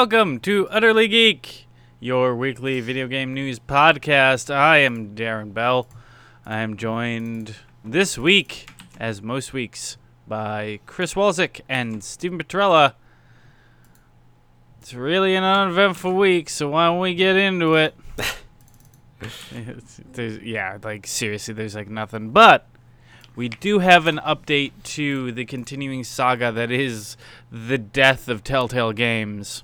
welcome 0.00 0.40
to 0.40 0.66
Utterly 0.70 1.06
Geek, 1.06 1.66
your 2.00 2.34
weekly 2.34 2.80
video 2.80 3.06
game 3.06 3.34
news 3.34 3.58
podcast. 3.58 4.50
I 4.50 4.78
am 4.78 5.14
Darren 5.14 5.52
Bell. 5.52 5.88
I 6.46 6.60
am 6.60 6.78
joined 6.78 7.54
this 7.84 8.16
week, 8.16 8.70
as 8.98 9.20
most 9.20 9.52
weeks, 9.52 9.98
by 10.26 10.80
Chris 10.86 11.12
Walzick 11.12 11.60
and 11.68 12.02
Stephen 12.02 12.38
Petrella. 12.38 12.94
It's 14.80 14.94
really 14.94 15.34
an 15.34 15.44
uneventful 15.44 16.14
week, 16.14 16.48
so 16.48 16.70
why 16.70 16.86
don't 16.86 17.00
we 17.00 17.14
get 17.14 17.36
into 17.36 17.74
it? 17.74 17.94
There's, 20.12 20.38
yeah, 20.38 20.78
like 20.82 21.06
seriously, 21.06 21.52
there's 21.52 21.74
like 21.74 21.90
nothing. 21.90 22.30
But 22.30 22.66
we 23.36 23.50
do 23.50 23.80
have 23.80 24.06
an 24.06 24.16
update 24.26 24.72
to 24.82 25.30
the 25.32 25.44
continuing 25.44 26.04
saga 26.04 26.50
that 26.52 26.70
is 26.70 27.18
the 27.52 27.76
death 27.76 28.30
of 28.30 28.42
Telltale 28.42 28.94
Games. 28.94 29.62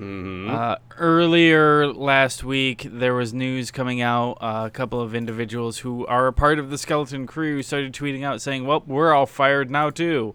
Mm-hmm. 0.00 0.50
Uh, 0.54 0.76
earlier 0.98 1.86
last 1.86 2.44
week, 2.44 2.86
there 2.90 3.14
was 3.14 3.32
news 3.32 3.70
coming 3.70 4.00
out. 4.02 4.32
Uh, 4.40 4.64
a 4.66 4.70
couple 4.70 5.00
of 5.00 5.14
individuals 5.14 5.78
who 5.78 6.06
are 6.06 6.26
a 6.26 6.32
part 6.32 6.58
of 6.58 6.70
the 6.70 6.76
Skeleton 6.78 7.26
Crew 7.26 7.62
started 7.62 7.92
tweeting 7.94 8.22
out 8.22 8.42
saying, 8.42 8.66
"Well, 8.66 8.82
we're 8.86 9.12
all 9.12 9.26
fired 9.26 9.70
now 9.70 9.90
too." 9.90 10.34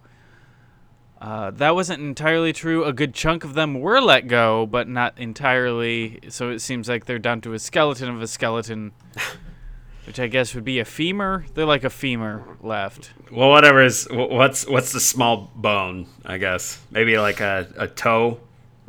Uh, 1.21 1.51
that 1.51 1.75
wasn't 1.75 2.01
entirely 2.01 2.51
true. 2.51 2.83
A 2.83 2.91
good 2.91 3.13
chunk 3.13 3.43
of 3.43 3.53
them 3.53 3.79
were 3.79 4.01
let 4.01 4.27
go, 4.27 4.65
but 4.65 4.87
not 4.87 5.15
entirely. 5.19 6.19
So 6.29 6.49
it 6.49 6.59
seems 6.59 6.89
like 6.89 7.05
they're 7.05 7.19
down 7.19 7.41
to 7.41 7.53
a 7.53 7.59
skeleton 7.59 8.09
of 8.09 8.19
a 8.23 8.27
skeleton, 8.27 8.91
which 10.07 10.19
I 10.19 10.25
guess 10.25 10.55
would 10.55 10.63
be 10.65 10.79
a 10.79 10.85
femur. 10.85 11.45
They're 11.53 11.65
like 11.65 11.83
a 11.83 11.91
femur 11.91 12.57
left. 12.61 13.11
well, 13.31 13.51
whatever 13.51 13.83
is 13.83 14.07
what's 14.09 14.67
what's 14.67 14.93
the 14.93 14.99
small 14.99 15.51
bone? 15.55 16.07
I 16.25 16.39
guess 16.39 16.79
maybe 16.89 17.19
like 17.19 17.39
a, 17.39 17.67
a 17.77 17.87
toe, 17.87 18.39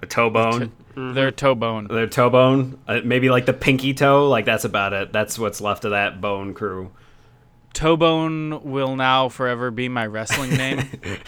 a 0.03 0.07
toe 0.07 0.31
bone. 0.31 0.73
They're 0.95 1.29
a 1.29 1.33
toe 1.33 1.55
bone. 1.55 1.87
Their 1.89 2.07
toe 2.07 2.29
bone, 2.29 2.79
uh, 2.87 3.01
maybe 3.05 3.31
like 3.31 3.47
the 3.47 3.53
pinky 3.55 3.95
toe. 3.95 4.29
Like 4.29 4.45
that's 4.45 4.65
about 4.65 4.93
it. 4.93 5.13
That's 5.13 5.39
what's 5.39 5.61
left 5.61 5.85
of 5.85 5.93
that 5.93 6.21
bone 6.21 6.53
crew. 6.55 6.91
Toe 7.73 7.97
bone 7.97 8.63
will 8.65 8.97
now 8.97 9.29
forever 9.31 9.71
be 9.71 9.89
my 9.89 10.05
wrestling 10.07 10.51
name. 10.51 10.83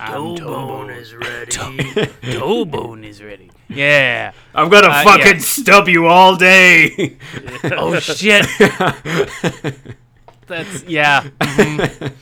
I'm 0.00 0.34
Bone 0.34 0.90
is 0.90 1.14
ready. 1.14 1.50
Toe 2.32 2.64
bone 2.64 3.04
is 3.04 3.22
ready. 3.22 3.50
Yeah. 3.68 4.32
I'm 4.54 4.68
gonna 4.68 4.88
Uh, 4.88 5.04
fucking 5.04 5.34
yeah. 5.34 5.38
stub 5.38 5.86
you 5.86 6.06
all 6.06 6.34
day. 6.34 7.16
Oh 7.64 7.96
shit. 8.00 8.46
That's 10.46 10.82
yeah. 10.84 11.22
mhm. 11.38 12.12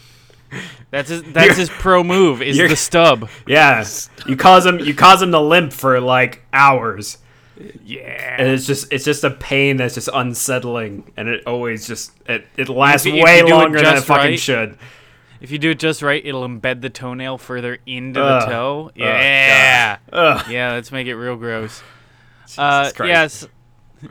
That's 0.90 1.08
his. 1.08 1.22
That's 1.22 1.46
You're- 1.48 1.54
his 1.60 1.70
pro 1.70 2.02
move. 2.02 2.42
Is 2.42 2.56
the 2.58 2.74
stub. 2.76 3.28
yeah, 3.46 3.84
you 4.26 4.36
cause 4.36 4.66
him 4.66 4.78
you 4.80 4.94
cause 4.94 5.22
him 5.22 5.30
to 5.32 5.40
limp 5.40 5.72
for 5.72 6.00
like 6.00 6.42
hours, 6.52 7.18
Yeah. 7.84 8.36
and 8.38 8.48
it's 8.48 8.66
just 8.66 8.92
it's 8.92 9.04
just 9.04 9.22
a 9.24 9.30
pain 9.30 9.76
that's 9.76 9.94
just 9.94 10.08
unsettling, 10.12 11.12
and 11.16 11.28
it 11.28 11.46
always 11.46 11.86
just 11.86 12.12
it 12.26 12.46
it 12.56 12.68
lasts 12.68 13.06
If 13.06 13.14
you- 13.14 13.18
if 13.20 13.24
way 13.24 13.38
it 13.40 13.46
longer 13.48 13.80
than 13.80 13.96
it 13.96 14.00
fucking 14.02 14.30
right, 14.30 14.38
should. 14.40 14.78
If 15.40 15.50
you 15.50 15.58
do 15.58 15.70
it 15.70 15.78
just 15.78 16.02
right, 16.02 16.20
it'll 16.24 16.46
embed 16.46 16.82
the 16.82 16.90
toenail 16.90 17.38
further 17.38 17.78
into 17.86 18.20
Ugh. 18.22 18.42
the 18.42 18.46
toe. 18.52 18.90
Yeah. 18.94 19.96
Ugh. 20.12 20.46
yeah. 20.50 20.72
Let's 20.72 20.92
make 20.92 21.06
it 21.06 21.14
real 21.14 21.36
gross. 21.36 21.82
Uh, 22.58 22.90
yes. 22.98 23.46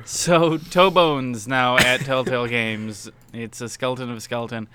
So 0.05 0.57
toe 0.57 0.89
bones 0.89 1.47
now 1.47 1.77
at 1.77 1.99
Telltale 2.01 2.47
Games. 2.47 3.11
It's 3.33 3.61
a 3.61 3.69
skeleton 3.69 4.09
of 4.09 4.17
a 4.17 4.21
skeleton. 4.21 4.67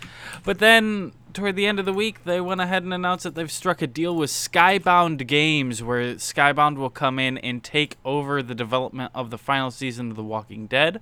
But 0.45 0.59
then 0.59 1.13
toward 1.33 1.57
the 1.57 1.67
end 1.67 1.79
of 1.79 1.85
the 1.85 1.93
week, 1.93 2.25
they 2.25 2.41
went 2.41 2.61
ahead 2.61 2.83
and 2.85 2.95
announced 2.95 3.25
that 3.25 3.35
they've 3.35 3.51
struck 3.51 3.83
a 3.83 3.87
deal 3.87 4.15
with 4.15 4.31
Skybound 4.31 5.27
Games, 5.27 5.83
where 5.83 6.15
Skybound 6.15 6.77
will 6.77 6.91
come 6.91 7.19
in 7.19 7.39
and 7.39 7.63
take 7.63 7.97
over 8.05 8.43
the 8.43 8.55
development 8.55 9.11
of 9.15 9.31
the 9.31 9.39
final 9.39 9.71
season 9.71 10.11
of 10.11 10.17
The 10.17 10.23
Walking 10.23 10.67
Dead, 10.67 11.01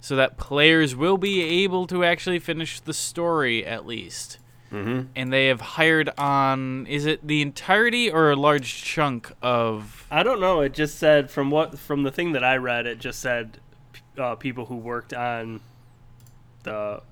so 0.00 0.14
that 0.16 0.38
players 0.38 0.94
will 0.94 1.18
be 1.18 1.42
able 1.42 1.86
to 1.88 2.04
actually 2.04 2.38
finish 2.38 2.80
the 2.80 2.94
story 2.94 3.66
at 3.66 3.86
least. 3.86 4.38
Mhm. 4.72 5.08
And 5.16 5.32
they 5.32 5.48
have 5.48 5.60
hired 5.60 6.10
on. 6.16 6.86
Is 6.86 7.04
it 7.04 7.26
the 7.26 7.42
entirety 7.42 8.08
or 8.08 8.30
a 8.30 8.36
large 8.36 8.84
chunk 8.84 9.32
of 9.42 10.06
I 10.12 10.22
don't 10.22 10.38
know. 10.40 10.60
It 10.60 10.74
just 10.74 10.96
said 10.96 11.28
from 11.28 11.50
what 11.50 11.76
from 11.76 12.04
the 12.04 12.12
thing 12.12 12.30
that 12.32 12.44
I 12.44 12.56
read, 12.56 12.86
it 12.86 13.00
just 13.00 13.18
said 13.18 13.58
uh, 14.16 14.36
people 14.36 14.66
who 14.66 14.76
worked 14.76 15.12
on 15.12 15.60
the 16.62 17.02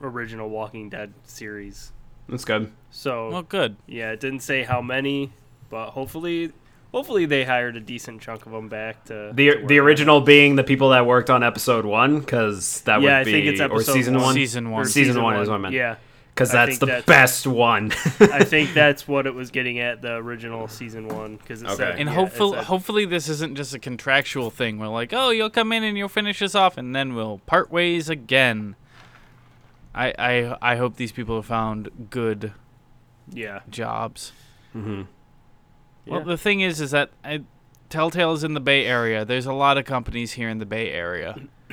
original 0.00 0.48
Walking 0.48 0.88
Dead 0.88 1.12
series. 1.24 1.92
That's 2.28 2.44
good. 2.44 2.70
So 2.90 3.30
Well, 3.30 3.42
good. 3.42 3.76
yeah, 3.86 4.10
it 4.12 4.20
didn't 4.20 4.40
say 4.40 4.64
how 4.64 4.82
many, 4.82 5.32
but 5.70 5.90
hopefully, 5.90 6.52
hopefully 6.92 7.24
they 7.26 7.44
hired 7.44 7.76
a 7.76 7.80
decent 7.80 8.20
chunk 8.20 8.46
of 8.46 8.52
them 8.52 8.68
back 8.68 9.04
to 9.04 9.30
The 9.32 9.52
to 9.60 9.66
the 9.66 9.78
on 9.80 9.86
original 9.86 10.20
being 10.20 10.56
the 10.56 10.64
people 10.64 10.90
that 10.90 11.06
worked 11.06 11.30
on 11.30 11.42
episode 11.44 11.84
one, 11.84 12.20
because 12.20 12.80
that 12.82 13.00
Yeah, 13.00 13.02
would 13.02 13.12
I 13.12 13.24
be 13.24 13.32
think 13.32 13.46
it's 13.46 13.60
or 13.60 13.64
episode 13.64 13.92
season 13.92 14.14
one. 14.14 14.22
one. 14.24 14.34
Season 14.34 14.70
one. 14.70 14.82
Or 14.82 14.84
Season 14.86 15.22
one 15.22 15.36
is 15.40 15.48
what 15.48 15.54
I 15.54 15.58
meant. 15.58 15.74
Yeah, 15.74 15.96
because 16.34 16.50
that's 16.50 16.78
the 16.78 16.86
that's- 16.86 17.04
best 17.04 17.46
one. 17.46 17.92
I 18.20 18.42
think 18.42 18.72
that's 18.74 19.06
what 19.06 19.26
it 19.28 19.34
was 19.34 19.52
getting 19.52 19.78
at 19.78 20.02
the 20.02 20.14
original 20.16 20.66
season 20.66 21.06
one 21.06 21.36
because 21.36 21.62
it 21.62 21.66
Okay. 21.66 21.76
said 21.76 21.90
And 22.00 22.08
yeah, 22.08 22.12
it 22.12 22.14
hopefully, 22.16 22.56
said- 22.58 22.64
hopefully 22.64 23.04
this 23.04 23.28
isn't 23.28 23.54
just 23.56 23.72
a 23.72 23.78
contractual 23.78 24.50
thing. 24.50 24.80
We're 24.80 24.88
like, 24.88 25.12
oh, 25.12 25.30
you'll 25.30 25.48
come 25.50 25.72
in 25.72 25.84
and 25.84 25.96
you'll 25.96 26.08
finish 26.08 26.42
us 26.42 26.56
off, 26.56 26.76
and 26.76 26.94
then 26.96 27.14
we'll 27.14 27.38
part 27.46 27.70
ways 27.70 28.08
again. 28.10 28.74
I 29.96 30.14
I 30.18 30.56
I 30.72 30.76
hope 30.76 30.96
these 30.96 31.12
people 31.12 31.36
have 31.36 31.46
found 31.46 32.08
good 32.10 32.52
yeah, 33.32 33.60
jobs. 33.70 34.32
hmm 34.72 35.02
Well, 36.06 36.22
the 36.22 36.36
thing 36.38 36.60
is, 36.60 36.80
is 36.80 36.92
that 36.92 37.10
I, 37.24 37.42
Telltale 37.88 38.32
is 38.32 38.44
in 38.44 38.54
the 38.54 38.60
Bay 38.60 38.84
Area. 38.86 39.24
There's 39.24 39.46
a 39.46 39.52
lot 39.52 39.78
of 39.78 39.84
companies 39.84 40.32
here 40.32 40.48
in 40.48 40.58
the 40.58 40.66
Bay 40.66 40.90
Area. 40.92 41.36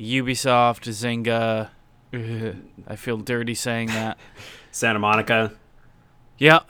Ubisoft, 0.00 0.88
Zynga. 0.88 1.70
I 2.88 2.96
feel 2.96 3.18
dirty 3.18 3.54
saying 3.54 3.88
that. 3.88 4.18
Santa 4.70 4.98
Monica. 4.98 5.52
Yeah. 6.38 6.60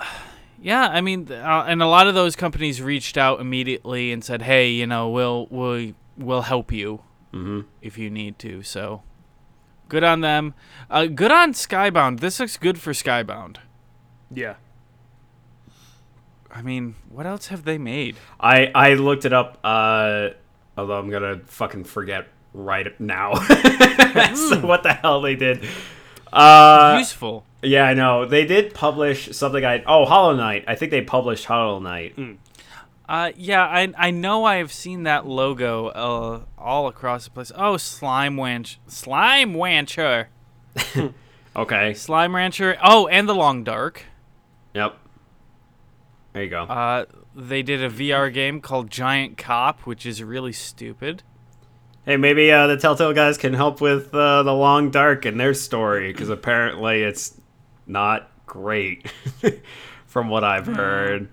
Yeah, 0.60 0.88
I 0.88 1.00
mean, 1.00 1.30
uh, 1.30 1.65
and 1.69 1.80
a 1.82 1.86
lot 1.86 2.09
of 2.09 2.15
those 2.15 2.34
companies 2.34 2.82
reached 2.82 3.16
out 3.16 3.41
immediately 3.41 4.10
and 4.10 4.25
said, 4.25 4.42
"Hey, 4.42 4.70
you 4.70 4.88
know, 4.88 5.09
we'll 5.09 5.47
we'll 5.50 5.92
we'll 6.16 6.42
help 6.42 6.72
you 6.72 7.03
hmm 7.30 7.60
if 7.80 7.97
you 7.97 8.10
need 8.10 8.41
to." 8.41 8.65
So, 8.65 9.03
good 9.88 10.04
on 10.04 10.21
them. 10.21 10.54
Uh, 10.91 11.06
good 11.06 11.31
on 11.32 11.53
Skybound. 11.53 12.21
This 12.21 12.41
looks 12.41 12.56
good 12.56 12.81
for 12.81 12.93
Skybound. 12.93 13.56
yeah. 14.32 14.54
I 16.50 16.62
mean, 16.62 16.94
what 17.10 17.26
else 17.26 17.49
have 17.49 17.65
they 17.65 17.76
made? 17.78 18.16
I 18.41 18.71
I 18.75 18.94
looked 18.94 19.25
it 19.27 19.32
up. 19.32 19.59
Uh, 19.62 20.31
although 20.77 20.98
I'm 20.98 21.10
gonna 21.10 21.41
fucking 21.44 21.84
forget 21.84 22.27
right 22.54 22.98
now. 22.98 23.34
so 24.34 24.60
what 24.66 24.82
the 24.82 24.98
hell 25.00 25.21
they 25.21 25.34
did? 25.37 25.65
Uh, 26.32 26.97
Useful. 26.98 27.44
yeah, 27.62 27.84
I 27.84 27.94
know 27.94 28.25
they 28.25 28.44
did 28.47 28.72
publish 28.75 29.37
something. 29.37 29.65
I 29.65 29.84
oh 29.87 30.06
Hollow 30.06 30.34
Knight. 30.34 30.65
I 30.66 30.75
think 30.75 30.91
they 30.91 31.03
published 31.03 31.44
Hollow 31.44 31.78
Knight. 31.81 32.16
Uh, 33.08 33.32
yeah, 33.36 33.64
I 33.64 33.92
I 33.96 34.10
know 34.10 34.44
I 34.44 34.56
have 34.56 34.72
seen 34.72 35.04
that 35.04 35.26
logo 35.26 35.86
uh, 35.88 36.41
all 36.58 36.88
across 36.88 37.24
the 37.24 37.30
place. 37.30 37.50
Oh, 37.56 37.76
Slime 37.78 38.36
Wanch, 38.36 38.76
Slime 38.86 39.56
Rancher, 39.56 40.28
Okay. 41.56 41.92
Slime 41.94 42.36
Rancher. 42.36 42.76
Oh, 42.82 43.08
and 43.08 43.28
the 43.28 43.34
Long 43.34 43.64
Dark. 43.64 44.04
Yep. 44.74 44.97
There 46.33 46.44
you 46.44 46.50
go. 46.50 46.62
Uh, 46.62 47.06
they 47.34 47.62
did 47.62 47.83
a 47.83 47.91
VR 47.91 48.33
game 48.33 48.60
called 48.60 48.91
Giant 48.91 49.36
Cop, 49.36 49.80
which 49.80 50.06
is 50.06 50.22
really 50.22 50.53
stupid. 50.53 51.24
Hey, 52.04 52.16
maybe 52.16 52.53
uh, 52.53 52.68
the 52.68 52.77
Telltale 52.77 53.12
guys 53.12 53.36
can 53.36 53.54
help 53.54 53.80
with 53.80 54.15
uh, 54.15 54.44
the 54.44 54.54
Long 54.54 54.91
Dark 54.91 55.24
and 55.24 55.38
their 55.38 55.53
story 55.53 56.12
because 56.12 56.28
apparently 56.30 57.03
it's 57.03 57.38
not 57.86 58.30
great, 58.47 59.10
from 60.06 60.28
what 60.28 60.44
I've 60.44 60.66
heard. 60.66 61.28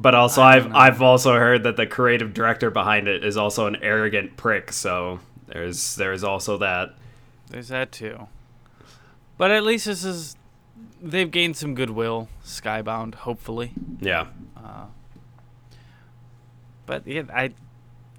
But 0.00 0.14
also, 0.14 0.40
I 0.40 0.56
I've 0.56 0.70
know. 0.70 0.76
I've 0.76 1.02
also 1.02 1.34
heard 1.34 1.64
that 1.64 1.76
the 1.76 1.86
creative 1.86 2.32
director 2.32 2.70
behind 2.70 3.06
it 3.06 3.22
is 3.22 3.36
also 3.36 3.66
an 3.66 3.76
arrogant 3.82 4.36
prick. 4.36 4.72
So 4.72 5.20
there's 5.46 5.96
there's 5.96 6.24
also 6.24 6.56
that. 6.58 6.94
There's 7.50 7.68
that 7.68 7.92
too. 7.92 8.28
But 9.36 9.50
at 9.50 9.62
least 9.62 9.84
this 9.86 10.04
is 10.04 10.36
they've 11.02 11.30
gained 11.30 11.56
some 11.56 11.74
goodwill, 11.74 12.28
Skybound, 12.44 13.14
hopefully. 13.14 13.72
Yeah. 14.00 14.28
Uh, 14.56 14.86
but 16.86 17.06
yeah, 17.06 17.22
I 17.32 17.52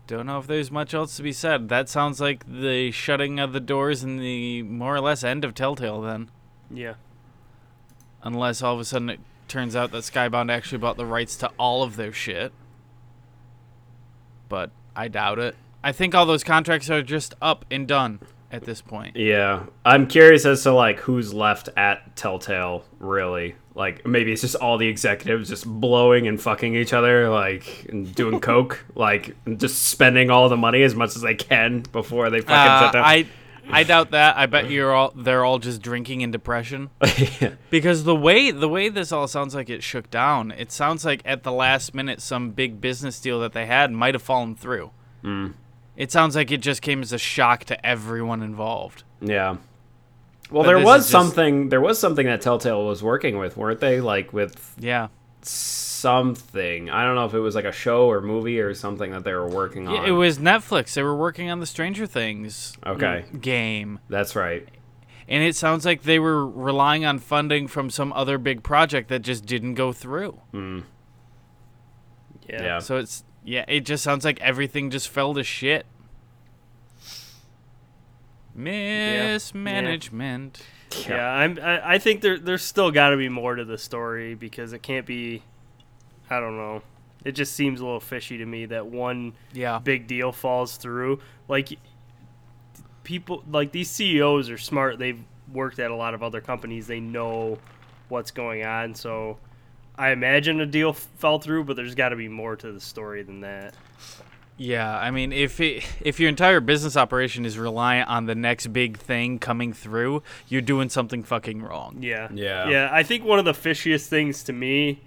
don't 0.05 0.27
know 0.27 0.37
if 0.37 0.47
there's 0.47 0.69
much 0.69 0.93
else 0.93 1.17
to 1.17 1.23
be 1.23 1.33
said. 1.33 1.69
That 1.69 1.89
sounds 1.89 2.21
like 2.21 2.43
the 2.47 2.91
shutting 2.91 3.39
of 3.39 3.53
the 3.53 3.59
doors 3.59 4.03
and 4.03 4.19
the 4.19 4.61
more 4.63 4.95
or 4.95 5.01
less 5.01 5.23
end 5.23 5.43
of 5.43 5.55
Telltale 5.55 6.01
then. 6.01 6.29
Yeah. 6.69 6.95
Unless 8.21 8.61
all 8.61 8.75
of 8.75 8.79
a 8.79 8.85
sudden 8.85 9.09
it 9.09 9.19
turns 9.51 9.75
out 9.75 9.91
that 9.91 9.99
Skybound 10.03 10.51
actually 10.51 10.79
bought 10.79 10.97
the 10.97 11.05
rights 11.05 11.35
to 11.37 11.51
all 11.59 11.83
of 11.83 11.95
their 11.97 12.13
shit. 12.13 12.51
But 14.49 14.71
I 14.95 15.07
doubt 15.07 15.39
it. 15.39 15.55
I 15.83 15.91
think 15.91 16.13
all 16.15 16.25
those 16.25 16.43
contracts 16.43 16.89
are 16.89 17.01
just 17.01 17.33
up 17.41 17.65
and 17.71 17.87
done. 17.87 18.19
at 18.51 18.65
this 18.65 18.81
point. 18.81 19.15
Yeah, 19.15 19.63
I'm 19.85 20.07
curious 20.07 20.45
as 20.45 20.63
to 20.63 20.73
like 20.73 20.99
who's 20.99 21.33
left 21.33 21.69
at 21.77 22.15
Telltale. 22.17 22.83
Really, 22.99 23.55
like 23.75 24.05
maybe 24.05 24.33
it's 24.33 24.41
just 24.41 24.55
all 24.57 24.77
the 24.77 24.87
executives 24.89 25.47
just 25.47 25.65
blowing 25.65 26.27
and 26.27 26.39
fucking 26.41 26.75
each 26.75 26.91
other, 26.91 27.29
like 27.29 27.85
and 27.89 28.13
doing 28.13 28.39
coke, 28.51 28.83
like 28.93 29.35
just 29.57 29.83
spending 29.85 30.29
all 30.29 30.49
the 30.49 30.57
money 30.57 30.83
as 30.83 30.95
much 30.95 31.15
as 31.15 31.21
they 31.21 31.35
can 31.35 31.79
before 31.93 32.29
they 32.29 32.41
fucking 32.41 32.53
Uh, 32.55 32.79
shut 32.81 32.93
down. 32.93 33.03
I 33.05 33.25
I 33.71 33.83
doubt 33.83 34.11
that. 34.11 34.37
I 34.37 34.45
bet 34.45 34.69
you're 34.69 34.91
all 34.93 35.11
they're 35.15 35.43
all 35.45 35.59
just 35.59 35.81
drinking 35.81 36.21
in 36.21 36.31
depression. 36.31 36.89
Yeah. 37.41 37.53
Because 37.69 38.03
the 38.03 38.15
way 38.15 38.51
the 38.51 38.69
way 38.69 38.89
this 38.89 39.11
all 39.11 39.27
sounds 39.27 39.55
like 39.55 39.69
it 39.69 39.81
shook 39.83 40.09
down, 40.09 40.51
it 40.51 40.71
sounds 40.71 41.03
like 41.05 41.21
at 41.25 41.43
the 41.43 41.51
last 41.51 41.93
minute 41.95 42.21
some 42.21 42.51
big 42.51 42.79
business 42.81 43.19
deal 43.19 43.39
that 43.41 43.53
they 43.53 43.65
had 43.65 43.91
might 43.91 44.13
have 44.13 44.21
fallen 44.21 44.55
through. 44.55 44.91
Mm. 45.23 45.53
It 45.97 46.11
sounds 46.11 46.35
like 46.35 46.51
it 46.51 46.57
just 46.61 46.81
came 46.81 47.01
as 47.01 47.13
a 47.13 47.17
shock 47.17 47.63
to 47.65 47.85
everyone 47.85 48.41
involved. 48.43 49.03
Yeah. 49.21 49.57
Well, 50.49 50.63
But 50.63 50.67
there 50.67 50.79
was 50.79 51.01
just- 51.01 51.09
something. 51.11 51.69
There 51.69 51.81
was 51.81 51.99
something 51.99 52.25
that 52.25 52.41
Telltale 52.41 52.85
was 52.85 53.01
working 53.01 53.37
with, 53.37 53.55
weren't 53.57 53.79
they? 53.79 54.01
Like 54.01 54.33
with 54.33 54.75
Yeah. 54.79 55.07
Something. 56.01 56.89
I 56.89 57.05
don't 57.05 57.15
know 57.15 57.25
if 57.25 57.33
it 57.33 57.39
was 57.39 57.55
like 57.55 57.65
a 57.65 57.71
show 57.71 58.09
or 58.09 58.21
movie 58.21 58.59
or 58.59 58.73
something 58.73 59.11
that 59.11 59.23
they 59.23 59.33
were 59.33 59.47
working 59.47 59.87
on. 59.87 59.95
yeah. 59.95 60.07
It 60.07 60.11
was 60.11 60.39
Netflix. 60.39 60.93
They 60.93 61.03
were 61.03 61.15
working 61.15 61.49
on 61.49 61.59
the 61.59 61.65
Stranger 61.65 62.05
Things 62.05 62.73
okay. 62.85 63.25
game. 63.39 63.99
That's 64.09 64.35
right. 64.35 64.67
And 65.27 65.43
it 65.43 65.55
sounds 65.55 65.85
like 65.85 66.03
they 66.03 66.19
were 66.19 66.45
relying 66.45 67.05
on 67.05 67.19
funding 67.19 67.67
from 67.67 67.89
some 67.89 68.11
other 68.13 68.37
big 68.37 68.63
project 68.63 69.09
that 69.09 69.21
just 69.21 69.45
didn't 69.45 69.75
go 69.75 69.93
through. 69.93 70.39
Mm. 70.53 70.83
Yeah. 72.49 72.63
Yeah. 72.63 72.79
So 72.79 72.97
it's 72.97 73.23
yeah, 73.43 73.65
it 73.67 73.81
just 73.81 74.03
sounds 74.03 74.25
like 74.25 74.39
everything 74.41 74.91
just 74.91 75.09
fell 75.09 75.33
to 75.33 75.43
shit. 75.43 75.85
Mismanagement. 78.53 80.61
Yeah, 81.07 81.25
I'm. 81.25 81.57
I, 81.61 81.93
I 81.93 81.97
think 81.99 82.21
there 82.21 82.37
there's 82.37 82.63
still 82.63 82.91
got 82.91 83.11
to 83.11 83.17
be 83.17 83.29
more 83.29 83.55
to 83.55 83.65
the 83.65 83.77
story 83.77 84.35
because 84.35 84.73
it 84.73 84.83
can't 84.83 85.05
be. 85.05 85.43
I 86.31 86.39
don't 86.39 86.57
know. 86.57 86.81
It 87.23 87.33
just 87.33 87.53
seems 87.53 87.79
a 87.81 87.83
little 87.85 87.99
fishy 87.99 88.37
to 88.39 88.45
me 88.45 88.65
that 88.67 88.87
one 88.87 89.33
Yeah. 89.53 89.77
big 89.79 90.07
deal 90.07 90.31
falls 90.31 90.77
through. 90.77 91.19
Like 91.47 91.69
people, 93.03 93.43
like 93.51 93.71
these 93.71 93.89
CEOs 93.89 94.49
are 94.49 94.57
smart. 94.57 94.97
They've 94.99 95.21
worked 95.53 95.79
at 95.79 95.91
a 95.91 95.95
lot 95.95 96.13
of 96.13 96.23
other 96.23 96.41
companies. 96.41 96.87
They 96.87 96.99
know 96.99 97.59
what's 98.09 98.31
going 98.31 98.63
on. 98.65 98.95
So 98.95 99.37
I 99.97 100.11
imagine 100.11 100.59
a 100.61 100.65
deal 100.65 100.89
f- 100.89 101.07
fell 101.17 101.39
through, 101.39 101.65
but 101.65 101.75
there's 101.75 101.95
got 101.95 102.09
to 102.09 102.15
be 102.15 102.27
more 102.27 102.55
to 102.55 102.71
the 102.71 102.79
story 102.79 103.23
than 103.23 103.41
that. 103.41 103.75
Yeah, 104.57 104.95
I 104.95 105.09
mean, 105.11 105.31
if 105.33 105.59
it, 105.59 105.83
if 106.01 106.19
your 106.19 106.29
entire 106.29 106.59
business 106.59 106.95
operation 106.95 107.45
is 107.45 107.57
reliant 107.57 108.09
on 108.09 108.25
the 108.25 108.35
next 108.35 108.67
big 108.67 108.97
thing 108.97 109.39
coming 109.39 109.73
through, 109.73 110.21
you're 110.49 110.61
doing 110.61 110.89
something 110.89 111.23
fucking 111.23 111.61
wrong. 111.63 111.97
Yeah. 112.01 112.27
Yeah. 112.33 112.69
Yeah. 112.69 112.89
I 112.91 113.01
think 113.03 113.23
one 113.23 113.39
of 113.39 113.45
the 113.45 113.53
fishiest 113.53 114.07
things 114.07 114.43
to 114.43 114.53
me 114.53 115.01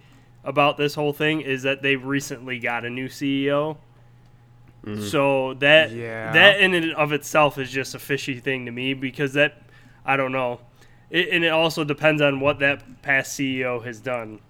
about 0.45 0.77
this 0.77 0.95
whole 0.95 1.13
thing 1.13 1.41
is 1.41 1.63
that 1.63 1.83
they've 1.83 2.05
recently 2.05 2.59
got 2.59 2.85
a 2.85 2.91
new 2.91 3.09
CEO. 3.09 3.77
Mm-hmm. 4.85 5.03
So 5.03 5.55
that 5.55 5.91
Yeah. 5.93 6.33
that 6.33 6.61
in 6.61 6.75
and 6.75 6.93
of 6.93 7.13
itself 7.13 7.59
is 7.59 7.71
just 7.71 7.95
a 7.95 7.99
fishy 7.99 8.39
thing 8.39 8.67
to 8.67 8.73
me 8.73 8.95
because 8.95 9.33
that 9.33 9.63
I 10.05 10.17
don't 10.17 10.33
know, 10.33 10.61
it, 11.11 11.31
and 11.31 11.43
it 11.45 11.49
also 11.49 11.85
depends 11.85 12.21
on 12.21 12.41
what 12.41 12.59
that 12.59 13.01
past 13.03 13.39
CEO 13.39 13.83
has 13.85 14.01
done. 14.01 14.41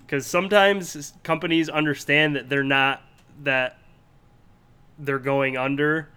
Because 0.00 0.26
sometimes 0.26 1.12
companies 1.22 1.68
understand 1.68 2.36
that 2.36 2.48
they're 2.48 2.62
not 2.64 3.02
that 3.42 3.78
they're 4.98 5.18
going 5.18 5.56
under, 5.56 6.08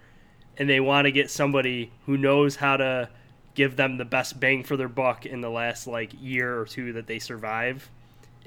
and 0.56 0.68
they 0.68 0.80
want 0.80 1.04
to 1.06 1.12
get 1.12 1.30
somebody 1.30 1.90
who 2.06 2.16
knows 2.16 2.56
how 2.56 2.76
to 2.76 3.08
give 3.54 3.76
them 3.76 3.96
the 3.98 4.04
best 4.04 4.38
bang 4.38 4.62
for 4.62 4.76
their 4.76 4.88
buck 4.88 5.26
in 5.26 5.40
the 5.40 5.50
last 5.50 5.86
like 5.86 6.12
year 6.20 6.58
or 6.60 6.64
two 6.64 6.92
that 6.92 7.06
they 7.08 7.18
survive 7.18 7.90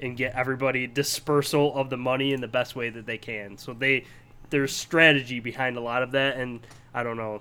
and 0.02 0.16
get 0.16 0.34
everybody 0.34 0.86
dispersal 0.86 1.74
of 1.74 1.90
the 1.90 1.96
money 1.96 2.32
in 2.32 2.40
the 2.40 2.48
best 2.48 2.76
way 2.76 2.90
that 2.90 3.06
they 3.06 3.18
can. 3.18 3.56
So 3.56 3.72
they 3.72 4.04
there's 4.50 4.74
strategy 4.74 5.40
behind 5.40 5.76
a 5.76 5.80
lot 5.80 6.02
of 6.02 6.12
that 6.12 6.36
and 6.36 6.60
I 6.92 7.02
don't 7.02 7.16
know. 7.16 7.40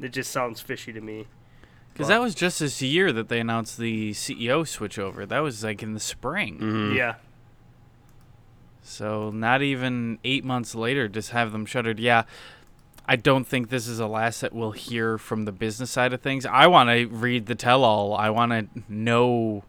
It 0.00 0.12
just 0.12 0.30
sounds 0.30 0.60
fishy 0.60 0.92
to 0.92 1.00
me. 1.00 1.26
Because 1.92 2.08
that 2.08 2.20
was 2.20 2.34
just 2.34 2.60
this 2.60 2.82
year 2.82 3.10
that 3.12 3.28
they 3.28 3.40
announced 3.40 3.78
the 3.78 4.10
CEO 4.12 4.62
switchover. 4.62 5.26
That 5.26 5.40
was 5.40 5.64
like 5.64 5.82
in 5.82 5.94
the 5.94 6.00
spring. 6.00 6.58
Mm-hmm. 6.58 6.96
Yeah. 6.96 7.14
So 8.82 9.30
not 9.30 9.62
even 9.62 10.18
eight 10.22 10.44
months 10.44 10.74
later, 10.74 11.08
just 11.08 11.30
have 11.30 11.52
them 11.52 11.66
shuttered. 11.66 11.98
Yeah, 11.98 12.24
I 13.06 13.16
don't 13.16 13.46
think 13.46 13.68
this 13.68 13.88
is 13.88 13.98
a 13.98 14.06
last 14.06 14.42
that 14.42 14.52
we'll 14.52 14.72
hear 14.72 15.16
from 15.16 15.44
the 15.44 15.52
business 15.52 15.90
side 15.90 16.12
of 16.12 16.20
things. 16.20 16.44
I 16.44 16.66
want 16.66 16.90
to 16.90 17.06
read 17.06 17.46
the 17.46 17.54
tell-all. 17.54 18.14
I 18.14 18.30
want 18.30 18.52
to 18.52 18.82
know 18.88 19.64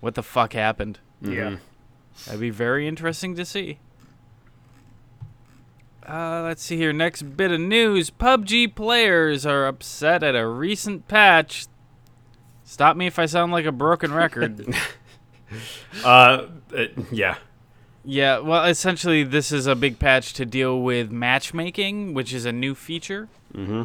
what 0.00 0.16
the 0.16 0.22
fuck 0.22 0.52
happened. 0.52 0.98
Yeah. 1.20 1.56
That'd 2.24 2.40
be 2.40 2.50
very 2.50 2.86
interesting 2.88 3.34
to 3.36 3.44
see. 3.44 3.78
Uh, 6.08 6.42
let's 6.44 6.62
see 6.62 6.76
here. 6.76 6.92
Next 6.92 7.22
bit 7.36 7.50
of 7.50 7.60
news: 7.60 8.10
PUBG 8.10 8.74
players 8.74 9.44
are 9.44 9.66
upset 9.66 10.22
at 10.22 10.36
a 10.36 10.46
recent 10.46 11.08
patch. 11.08 11.66
Stop 12.64 12.96
me 12.96 13.06
if 13.06 13.18
I 13.18 13.26
sound 13.26 13.52
like 13.52 13.64
a 13.66 13.72
broken 13.72 14.12
record. 14.12 14.66
Uh, 16.04 16.46
uh, 16.76 16.86
yeah. 17.12 17.36
Yeah, 18.04 18.40
well, 18.40 18.64
essentially, 18.64 19.22
this 19.22 19.52
is 19.52 19.68
a 19.68 19.76
big 19.76 20.00
patch 20.00 20.32
to 20.34 20.44
deal 20.44 20.80
with 20.82 21.12
matchmaking, 21.12 22.14
which 22.14 22.32
is 22.32 22.44
a 22.44 22.52
new 22.52 22.74
feature, 22.74 23.28
Mm-hmm. 23.54 23.84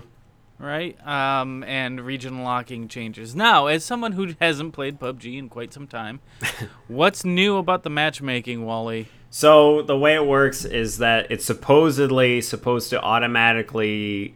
Right? 0.62 0.96
Um, 1.06 1.64
and 1.64 2.00
region 2.02 2.44
locking 2.44 2.88
changes. 2.88 3.36
Now, 3.36 3.68
as 3.68 3.84
someone 3.84 4.14
who 4.14 4.36
hasn't 4.40 4.74
played 4.74 5.00
PUBG 5.00 5.38
in 5.38 5.50
quite 5.50 5.74
some 5.74 5.88
time, 5.88 6.20
what's 6.88 7.26
new 7.26 7.58
about 7.58 7.84
the 7.84 7.90
matchmaking, 7.90 8.66
Wally? 8.66 9.08
So 9.30 9.82
the 9.82 9.98
way 9.98 10.16
it 10.16 10.26
works 10.26 10.66
is 10.66 10.98
that 11.00 11.32
it's 11.32 11.46
supposedly 11.46 12.42
supposed 12.42 12.90
to 12.92 13.02
automatically, 13.02 14.36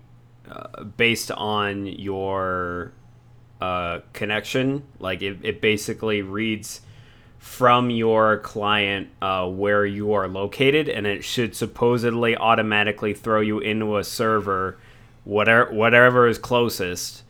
uh, 0.49 0.83
based 0.83 1.31
on 1.31 1.85
your 1.85 2.93
uh, 3.61 3.99
connection, 4.13 4.83
like 4.99 5.21
it, 5.21 5.39
it 5.43 5.61
basically 5.61 6.21
reads 6.21 6.81
from 7.37 7.89
your 7.89 8.39
client 8.39 9.09
uh, 9.21 9.47
where 9.47 9.85
you 9.85 10.13
are 10.13 10.27
located, 10.27 10.89
and 10.89 11.05
it 11.05 11.23
should 11.23 11.55
supposedly 11.55 12.35
automatically 12.35 13.13
throw 13.13 13.39
you 13.39 13.59
into 13.59 13.97
a 13.97 14.03
server, 14.03 14.77
whatever 15.25 15.71
whatever 15.73 16.27
is 16.27 16.37
closest. 16.37 17.23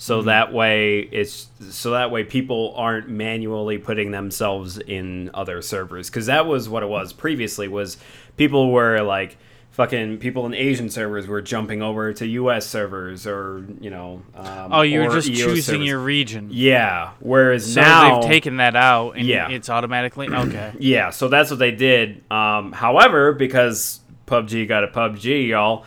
So 0.00 0.22
that 0.22 0.52
way 0.52 1.00
it's 1.00 1.48
so 1.70 1.90
that 1.90 2.12
way 2.12 2.22
people 2.22 2.72
aren't 2.76 3.08
manually 3.08 3.78
putting 3.78 4.12
themselves 4.12 4.78
in 4.78 5.28
other 5.34 5.60
servers 5.60 6.08
because 6.08 6.26
that 6.26 6.46
was 6.46 6.68
what 6.68 6.84
it 6.84 6.88
was 6.88 7.12
previously 7.12 7.66
was 7.66 7.96
people 8.36 8.70
were 8.70 9.00
like 9.02 9.36
fucking 9.72 10.18
people 10.18 10.46
in 10.46 10.54
Asian 10.54 10.88
servers 10.88 11.26
were 11.26 11.42
jumping 11.42 11.82
over 11.82 12.12
to 12.12 12.26
U.S. 12.28 12.64
servers 12.66 13.26
or 13.26 13.64
you 13.80 13.90
know 13.90 14.22
um, 14.36 14.72
Oh, 14.72 14.82
you're 14.82 15.10
just 15.10 15.28
EO 15.28 15.34
choosing 15.46 15.62
servers. 15.62 15.86
your 15.88 15.98
region. 15.98 16.48
yeah 16.52 17.10
whereas 17.18 17.74
So 17.74 17.80
now 17.80 18.20
they've 18.20 18.30
taken 18.30 18.58
that 18.58 18.76
out, 18.76 19.16
and 19.16 19.26
Yeah. 19.26 19.48
it's 19.50 19.68
automatically 19.68 20.28
okay. 20.32 20.74
yeah, 20.78 21.10
so 21.10 21.26
that's 21.26 21.50
what 21.50 21.58
they 21.58 21.72
did. 21.72 22.22
Um, 22.30 22.70
however, 22.70 23.32
because 23.32 23.98
PUBG 24.28 24.68
got 24.68 24.84
a 24.84 24.88
PUBG, 24.88 25.48
y'all, 25.48 25.84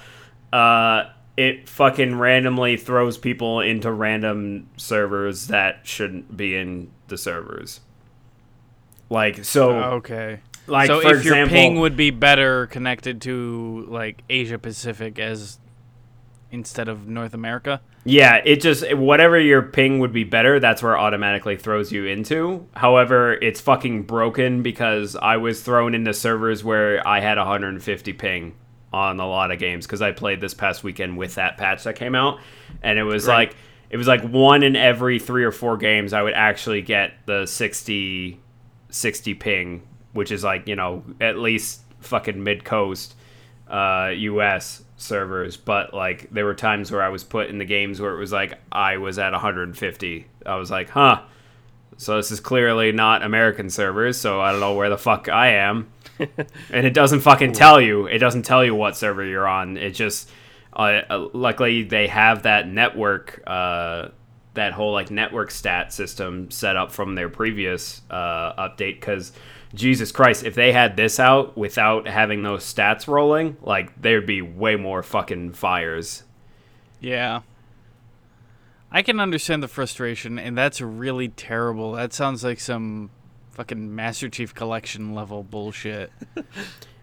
uh, 0.52 1.06
it 1.42 1.68
fucking 1.68 2.18
randomly 2.20 2.78
throws 2.78 3.18
people 3.18 3.60
into 3.62 3.92
random 3.92 4.70
servers 4.78 5.48
that 5.48 5.80
shouldn't 5.84 6.38
be 6.38 6.56
in 6.56 6.92
the 7.08 7.18
servers. 7.18 7.80
Like 9.10 9.44
so, 9.44 9.72
Okay. 9.96 10.40
like 10.68 10.88
so 10.88 11.00
if 11.00 11.26
your 11.26 11.48
ping 11.48 11.80
would 11.80 11.98
be 11.98 12.12
better 12.12 12.68
connected 12.68 13.22
to 13.24 13.86
like 13.90 14.24
Asia 14.30 14.58
Pacific 14.58 15.20
as 15.20 15.60
instead 16.52 16.88
of 16.88 17.08
North 17.08 17.34
America. 17.34 17.82
Yeah, 18.04 18.42
it 18.44 18.62
just 18.62 18.94
whatever 18.96 19.40
your 19.40 19.62
ping 19.62 20.00
would 20.00 20.14
be 20.14 20.24
better, 20.24 20.60
that's 20.60 20.82
where 20.82 20.94
it 20.94 21.00
automatically 21.00 21.56
throws 21.58 21.92
you 21.92 22.06
into. 22.06 22.68
However, 22.76 23.34
it's 23.34 23.62
fucking 23.62 24.04
broken 24.04 24.64
because 24.64 25.16
I 25.16 25.38
was 25.38 25.62
thrown 25.62 25.94
into 25.94 26.14
servers 26.14 26.64
where 26.64 27.06
I 27.08 27.20
had 27.20 27.38
150 27.38 28.14
ping 28.14 28.54
on 28.94 29.20
a 29.20 29.28
lot 29.28 29.52
of 29.52 29.60
games 29.60 29.86
because 29.86 30.02
I 30.02 30.12
played 30.12 30.42
this 30.42 30.54
past 30.54 30.84
weekend 30.84 31.18
with 31.18 31.36
that 31.36 31.58
patch 31.58 31.84
that 31.86 31.96
came 31.96 32.16
out, 32.16 32.40
and 32.84 33.00
it 33.00 33.04
was 33.04 33.28
Right. 33.28 33.50
like 33.50 33.58
it 33.90 33.98
was 33.98 34.08
like 34.08 34.22
one 34.24 34.64
in 34.64 34.76
every 34.76 35.20
three 35.20 35.44
or 35.44 35.52
four 35.52 35.76
games 35.78 36.14
I 36.14 36.22
would 36.24 36.34
actually 36.34 36.82
get 36.82 37.14
the 37.26 37.46
60 37.46 38.40
60 38.90 39.34
ping, 39.36 39.82
which 40.14 40.32
is 40.32 40.44
like 40.44 40.68
you 40.68 40.76
know 40.76 41.04
at 41.22 41.38
least 41.38 41.82
fucking 42.02 42.44
mid 42.44 42.64
coast 42.66 43.16
uh, 43.70 44.12
U.S. 44.14 44.84
servers, 44.98 45.56
but 45.56 45.94
like 45.94 46.30
there 46.32 46.44
were 46.44 46.54
times 46.54 46.92
where 46.92 47.02
I 47.02 47.08
was 47.10 47.24
put 47.24 47.50
in 47.50 47.58
the 47.58 47.66
games 47.66 48.02
where 48.02 48.14
it 48.14 48.18
was 48.20 48.32
like 48.34 48.60
I 48.72 48.98
was 48.98 49.18
at 49.18 49.32
150. 49.32 50.26
I 50.46 50.56
was 50.56 50.70
like, 50.70 50.90
huh. 50.90 51.22
So 51.98 52.18
this 52.18 52.32
is 52.32 52.40
clearly 52.40 52.92
not 52.92 53.24
American 53.24 53.70
servers, 53.70 54.18
so 54.20 54.42
I 54.42 54.52
don't 54.52 54.60
know 54.60 54.74
where 54.74 54.90
the 54.90 54.98
fuck 54.98 55.30
I 55.30 55.50
am. 55.54 55.90
and 56.72 56.86
it 56.86 56.94
doesn't 56.94 57.22
fucking 57.22 57.54
tell 57.54 57.82
you. 57.82 58.06
It 58.08 58.20
doesn't 58.20 58.44
tell 58.44 58.64
you 58.64 58.76
what 58.76 58.96
server 58.96 59.26
you're 59.26 59.48
on. 59.48 59.78
It 59.78 59.92
just 59.92 60.30
Uh, 60.74 61.02
uh, 61.10 61.28
luckily, 61.34 61.84
they 61.84 62.08
have 62.08 62.44
that 62.44 62.68
network, 62.68 63.44
uh, 63.46 64.08
that 64.54 64.74
whole 64.74 64.94
like 64.94 65.12
network 65.12 65.52
stat 65.52 65.92
system 65.94 66.50
set 66.50 66.76
up 66.78 66.92
from 66.92 67.16
their 67.16 67.30
previous 67.30 68.02
uh, 68.10 68.54
update. 68.54 69.00
Because 69.00 69.34
Jesus 69.74 70.12
Christ, 70.12 70.46
if 70.46 70.56
they 70.56 70.72
had 70.72 70.96
this 70.96 71.20
out 71.20 71.58
without 71.58 72.08
having 72.08 72.44
those 72.44 72.64
stats 72.64 73.08
rolling, 73.08 73.58
like 73.62 74.02
there'd 74.02 74.26
be 74.26 74.42
way 74.42 74.76
more 74.78 75.04
fucking 75.04 75.54
fires. 75.54 76.24
Yeah. 77.00 77.42
I 78.94 79.02
can 79.02 79.20
understand 79.22 79.64
the 79.64 79.70
frustration, 79.70 80.38
and 80.38 80.58
that's 80.58 80.82
really 80.82 81.30
terrible. 81.30 81.94
That 81.94 82.12
sounds 82.12 82.44
like 82.44 82.60
some 82.60 83.10
fucking 83.52 83.94
Master 83.96 84.30
Chief 84.30 84.54
Collection 84.54 85.14
level 85.14 85.44
bullshit. 85.44 86.12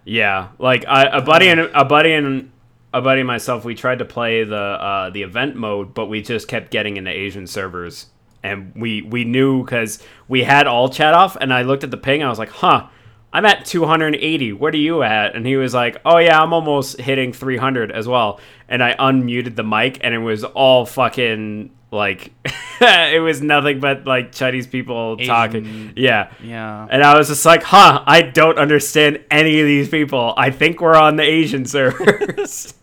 Yeah, 0.09 0.49
like 0.59 0.87
I, 0.88 1.05
a 1.05 1.21
buddy 1.21 1.49
and 1.49 1.61
a 1.61 1.85
buddy 1.85 2.14
and 2.14 2.50
a 2.95 3.02
buddy 3.02 3.21
and 3.21 3.26
myself, 3.26 3.67
we 3.67 3.75
tried 3.75 3.99
to 3.99 4.07
play 4.07 4.43
the 4.43 4.57
uh, 4.57 5.11
the 5.11 5.23
event 5.23 5.55
mode, 5.55 5.93
but 5.93 6.07
we 6.07 6.23
just 6.23 6.49
kept 6.49 6.71
getting 6.71 6.97
into 6.97 7.11
Asian 7.11 7.47
servers, 7.47 8.07
and 8.43 8.73
we 8.75 9.02
we 9.02 9.25
knew 9.25 9.62
because 9.62 10.02
we 10.26 10.45
had 10.45 10.67
all 10.67 10.88
chat 10.88 11.12
off, 11.12 11.37
and 11.38 11.52
I 11.52 11.61
looked 11.61 11.85
at 11.85 11.90
the 11.90 11.99
ping, 11.99 12.23
and 12.23 12.26
I 12.26 12.31
was 12.31 12.38
like, 12.38 12.49
huh. 12.49 12.87
I'm 13.32 13.44
at 13.44 13.64
280. 13.66 14.52
What 14.54 14.73
are 14.75 14.78
you 14.78 15.02
at? 15.02 15.37
And 15.37 15.47
he 15.47 15.56
was 15.56 15.75
like, 15.75 15.97
"Oh 16.04 16.18
yeah, 16.18 16.40
I'm 16.40 16.52
almost 16.52 16.99
hitting 17.00 17.32
300 17.32 17.90
as 17.92 18.08
well." 18.08 18.40
And 18.68 18.82
I 18.82 18.94
unmuted 18.94 19.54
the 19.56 19.62
mic, 19.64 19.99
and 20.02 20.14
it 20.14 20.18
was 20.18 20.44
all 20.44 20.87
fucking 20.87 21.70
like, 21.90 22.32
it 22.80 23.23
was 23.23 23.40
nothing 23.42 23.80
but 23.80 24.04
like 24.06 24.32
Chinese 24.32 24.66
people 24.66 25.16
Asian- 25.18 25.35
talking. 25.35 25.92
Yeah, 25.97 26.30
Yeah. 26.42 26.87
and 26.90 27.02
I 27.02 27.16
was 27.16 27.28
just 27.28 27.44
like, 27.47 27.62
huh, 27.62 28.02
I 28.06 28.20
don't 28.23 28.58
understand 28.58 29.20
any 29.30 29.61
of 29.61 29.66
these 29.66 29.88
people. 29.88 30.35
I 30.37 30.50
think 30.50 30.80
we're 30.82 30.97
on 30.97 31.16
the 31.16 31.23
Asian 31.23 31.64
servers. 31.76 32.75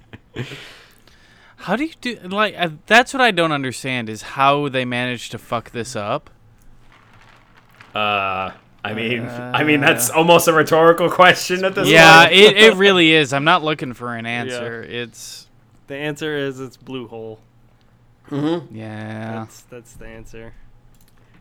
How 1.57 1.75
do 1.75 1.85
you 1.85 1.93
do 2.01 2.17
like 2.23 2.53
uh, 2.57 2.69
that's 2.87 3.13
what 3.13 3.21
I 3.21 3.31
don't 3.31 3.51
understand 3.51 4.09
is 4.09 4.21
how 4.21 4.69
they 4.69 4.85
managed 4.85 5.31
to 5.31 5.37
fuck 5.39 5.71
this 5.71 5.95
up. 5.95 6.29
uh, 7.93 8.51
I 8.85 8.93
mean, 8.93 9.25
I 9.27 9.63
mean 9.63 9.81
that's 9.81 10.09
almost 10.09 10.47
a 10.47 10.53
rhetorical 10.53 11.09
question 11.21 11.65
at 11.65 11.75
this 11.75 11.87
Yeah, 11.87 12.25
point. 12.25 12.33
it, 12.37 12.57
it 12.57 12.73
really 12.77 13.13
is. 13.13 13.33
I'm 13.33 13.43
not 13.43 13.63
looking 13.63 13.93
for 13.93 14.15
an 14.15 14.25
answer. 14.25 14.83
It's 14.83 15.47
The 15.87 15.95
answer 15.95 16.37
is 16.37 16.59
it's 16.59 16.77
Bluehole. 16.77 17.39
yeah. 18.31 19.31
That's 19.39 19.61
that's 19.63 19.93
the 19.93 20.07
answer. 20.07 20.53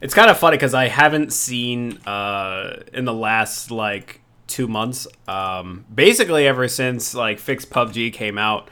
It's 0.00 0.14
kind 0.14 0.30
of 0.30 0.38
funny 0.38 0.56
because 0.56 0.74
I 0.74 0.88
haven't 0.88 1.32
seen 1.32 1.98
uh, 2.06 2.82
in 2.92 3.04
the 3.04 3.14
last 3.14 3.70
like 3.70 4.20
two 4.46 4.68
months, 4.68 5.06
um, 5.26 5.84
basically 5.94 6.46
ever 6.46 6.68
since 6.68 7.14
like 7.14 7.38
fixed 7.38 7.70
PUBG 7.70 8.12
came 8.12 8.36
out, 8.36 8.68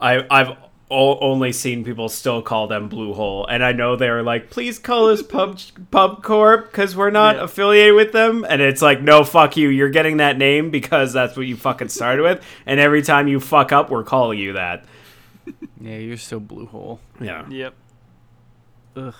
I 0.00 0.24
I've 0.30 0.56
o- 0.90 1.18
only 1.20 1.52
seen 1.52 1.84
people 1.84 2.08
still 2.08 2.40
call 2.42 2.66
them 2.66 2.88
Bluehole, 2.88 3.46
and 3.48 3.64
I 3.64 3.72
know 3.72 3.96
they're 3.96 4.22
like, 4.22 4.50
please 4.50 4.78
call 4.78 5.08
us 5.10 5.22
Pub 5.22 5.58
Pub 5.90 6.22
Corp 6.22 6.70
because 6.70 6.96
we're 6.96 7.10
not 7.10 7.36
Yeah. 7.36 7.44
affiliated 7.44 7.94
with 7.94 8.12
them, 8.12 8.44
and 8.48 8.60
it's 8.62 8.80
like, 8.82 9.02
no, 9.02 9.24
fuck 9.24 9.56
you, 9.56 9.68
you're 9.68 9.90
getting 9.90 10.16
that 10.18 10.38
name 10.38 10.70
because 10.70 11.12
that's 11.12 11.36
what 11.36 11.46
you 11.46 11.56
fucking 11.56 11.88
started 11.88 12.22
with, 12.22 12.42
and 12.66 12.80
every 12.80 13.02
time 13.02 13.28
you 13.28 13.40
fuck 13.40 13.72
up, 13.72 13.90
we're 13.90 14.04
calling 14.04 14.38
you 14.38 14.54
that. 14.54 14.84
Yeah, 15.80 15.96
you're 15.98 16.16
still 16.16 16.40
Bluehole. 16.40 16.98
Yeah. 17.20 17.48
Yep. 17.48 17.74
Ugh. 18.96 19.14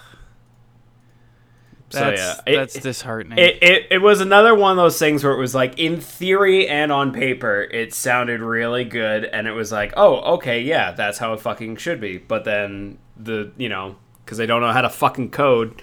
So, 1.90 2.00
That's 2.00 2.20
yeah, 2.20 2.52
it- 2.52 2.56
that's 2.56 2.74
disheartening. 2.78 3.38
It, 3.38 3.62
it, 3.62 3.86
it 3.92 3.98
was 4.02 4.20
another 4.20 4.54
one 4.54 4.72
of 4.72 4.76
those 4.76 4.98
things 4.98 5.24
where 5.24 5.32
it 5.32 5.38
was 5.38 5.54
like 5.54 5.78
in 5.78 6.00
theory 6.00 6.68
and 6.68 6.92
on 6.92 7.12
paper 7.12 7.62
it 7.62 7.94
sounded 7.94 8.40
really 8.42 8.84
good 8.84 9.24
and 9.24 9.46
it 9.48 9.52
was 9.52 9.72
like 9.72 9.94
oh 9.96 10.34
okay 10.34 10.60
yeah 10.60 10.92
that's 10.92 11.16
how 11.16 11.32
it 11.32 11.40
fucking 11.40 11.76
should 11.76 11.98
be 11.98 12.18
but 12.18 12.44
then 12.44 12.98
the 13.16 13.50
you 13.56 13.70
know 13.70 13.96
because 14.22 14.36
they 14.36 14.44
don't 14.44 14.60
know 14.60 14.70
how 14.72 14.82
to 14.82 14.90
fucking 14.90 15.30
code 15.30 15.80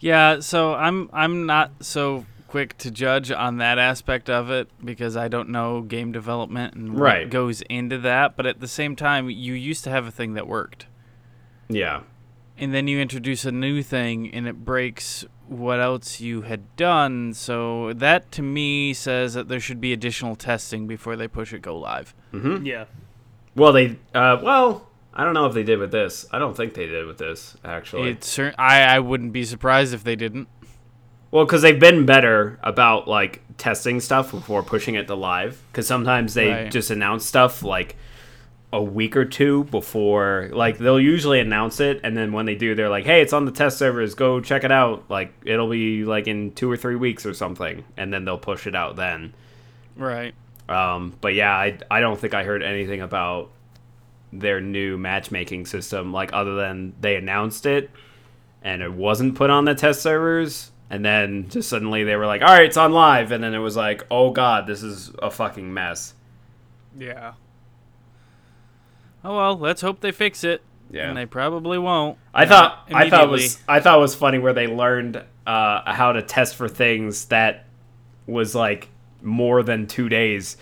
Yeah, 0.00 0.40
so 0.40 0.74
I'm 0.74 1.08
I'm 1.12 1.46
not 1.46 1.72
so 1.80 2.26
quick 2.48 2.76
to 2.78 2.90
judge 2.90 3.30
on 3.30 3.58
that 3.58 3.78
aspect 3.78 4.28
of 4.28 4.50
it 4.50 4.68
because 4.84 5.16
I 5.16 5.28
don't 5.28 5.50
know 5.50 5.82
game 5.82 6.10
development 6.12 6.74
and 6.74 6.94
what 6.94 7.00
Right. 7.02 7.30
goes 7.30 7.62
into 7.62 7.96
that, 7.98 8.36
but 8.36 8.44
at 8.44 8.60
the 8.60 8.66
same 8.68 8.96
time 8.96 9.30
you 9.30 9.54
used 9.54 9.84
to 9.84 9.90
have 9.90 10.06
a 10.06 10.10
thing 10.10 10.34
that 10.34 10.46
worked. 10.46 10.86
yeah 11.68 12.00
And 12.60 12.72
then 12.74 12.86
you 12.86 13.00
introduce 13.00 13.44
a 13.44 13.50
new 13.52 13.82
thing 13.82 14.30
and 14.32 14.46
it 14.46 14.64
breaks 14.64 15.24
what 15.48 15.80
else 15.80 16.20
you 16.20 16.42
had 16.42 16.76
done. 16.76 17.32
So 17.34 17.92
that 17.94 18.30
to 18.32 18.42
me 18.42 18.92
says 18.92 19.34
that 19.34 19.48
there 19.48 19.58
should 19.60 19.80
be 19.80 19.92
additional 19.92 20.36
testing 20.36 20.86
before 20.86 21.16
they 21.16 21.26
push 21.26 21.52
it 21.52 21.62
go 21.62 21.76
live. 21.78 22.14
mm-hmm. 22.32 22.64
Yeah. 22.64 22.84
well 23.56 23.72
they 23.72 23.96
uh 24.14 24.38
well 24.42 24.86
i 25.12 25.24
don't 25.24 25.34
know 25.34 25.46
if 25.46 25.54
they 25.54 25.64
did 25.64 25.80
with 25.80 25.90
this 25.90 26.24
i 26.32 26.38
don't 26.38 26.56
think 26.56 26.74
they 26.74 26.86
did 26.86 27.04
with 27.04 27.18
this 27.18 27.56
actually 27.64 28.10
It's 28.10 28.28
cer- 28.28 28.54
I 28.56 28.82
I 28.82 29.00
wouldn't 29.00 29.32
be 29.32 29.42
surprised 29.44 29.92
if 29.92 30.04
they 30.04 30.14
didn't. 30.14 30.46
Well, 31.32 31.44
because 31.44 31.62
they've 31.62 31.78
been 31.78 32.06
better 32.06 32.58
about 32.62 33.06
like 33.08 33.40
testing 33.56 34.00
stuff 34.00 34.30
before 34.32 34.62
pushing 34.62 34.94
it 34.96 35.06
to 35.08 35.14
live. 35.14 35.62
Because 35.70 35.86
sometimes 35.86 36.34
they 36.34 36.48
Right. 36.50 36.70
just 36.72 36.90
announce 36.90 37.24
stuff 37.24 37.62
like 37.62 37.96
a 38.72 38.82
week 38.82 39.16
or 39.16 39.24
two 39.24 39.64
before. 39.64 40.50
Like 40.52 40.78
they'll 40.78 41.00
usually 41.00 41.40
announce 41.40 41.80
it, 41.80 42.00
and 42.04 42.16
then 42.16 42.32
when 42.32 42.46
they 42.46 42.54
do, 42.54 42.74
they're 42.74 42.88
like, 42.88 43.04
"Hey, 43.04 43.20
it's 43.22 43.32
on 43.32 43.44
the 43.44 43.52
test 43.52 43.78
servers. 43.78 44.14
Go 44.14 44.40
check 44.40 44.64
it 44.64 44.72
out." 44.72 45.04
Like 45.08 45.32
it'll 45.44 45.70
be 45.70 46.04
like 46.04 46.26
in 46.26 46.52
two 46.52 46.70
or 46.70 46.76
three 46.76 46.96
weeks 46.96 47.26
or 47.26 47.34
something, 47.34 47.84
and 47.96 48.12
then 48.12 48.24
they'll 48.24 48.38
push 48.38 48.66
it 48.66 48.74
out 48.74 48.96
then. 48.96 49.34
Right. 49.96 50.34
Um, 50.68 51.14
but 51.20 51.34
yeah, 51.34 51.52
I 51.52 51.78
I 51.90 52.00
don't 52.00 52.18
think 52.18 52.34
I 52.34 52.44
heard 52.44 52.62
anything 52.62 53.00
about 53.00 53.50
their 54.32 54.60
new 54.60 54.96
matchmaking 54.96 55.66
system, 55.66 56.12
like 56.12 56.30
other 56.32 56.54
than 56.54 56.94
they 57.00 57.16
announced 57.16 57.66
it 57.66 57.90
and 58.62 58.82
it 58.82 58.92
wasn't 58.92 59.34
put 59.34 59.50
on 59.50 59.64
the 59.64 59.74
test 59.74 60.02
servers, 60.02 60.70
and 60.90 61.04
then 61.04 61.48
just 61.48 61.68
suddenly 61.68 62.04
they 62.04 62.16
were 62.16 62.26
like, 62.26 62.42
"All 62.42 62.48
right, 62.48 62.64
it's 62.64 62.76
on 62.76 62.92
live," 62.92 63.32
and 63.32 63.42
then 63.42 63.54
it 63.54 63.58
was 63.58 63.76
like, 63.76 64.04
"Oh 64.10 64.30
God, 64.30 64.66
this 64.66 64.82
is 64.82 65.12
a 65.20 65.30
fucking 65.30 65.72
mess." 65.72 66.14
Yeah. 66.98 67.34
Oh 69.24 69.36
well, 69.36 69.58
let's 69.58 69.80
hope 69.80 70.00
they 70.00 70.12
fix 70.12 70.44
it. 70.44 70.62
Yeah. 70.90 71.08
And 71.08 71.16
they 71.16 71.26
probably 71.26 71.78
won't. 71.78 72.18
I 72.34 72.46
thought 72.46 72.88
I 72.92 73.08
thought 73.08 73.24
it 73.24 73.30
was 73.30 73.58
I 73.68 73.80
thought 73.80 73.98
it 73.98 74.00
was 74.00 74.14
funny 74.14 74.38
where 74.38 74.52
they 74.52 74.66
learned 74.66 75.22
uh, 75.46 75.92
how 75.92 76.12
to 76.12 76.22
test 76.22 76.56
for 76.56 76.68
things 76.68 77.26
that 77.26 77.66
was 78.26 78.54
like 78.54 78.88
more 79.22 79.62
than 79.62 79.86
two 79.86 80.08
days 80.08 80.56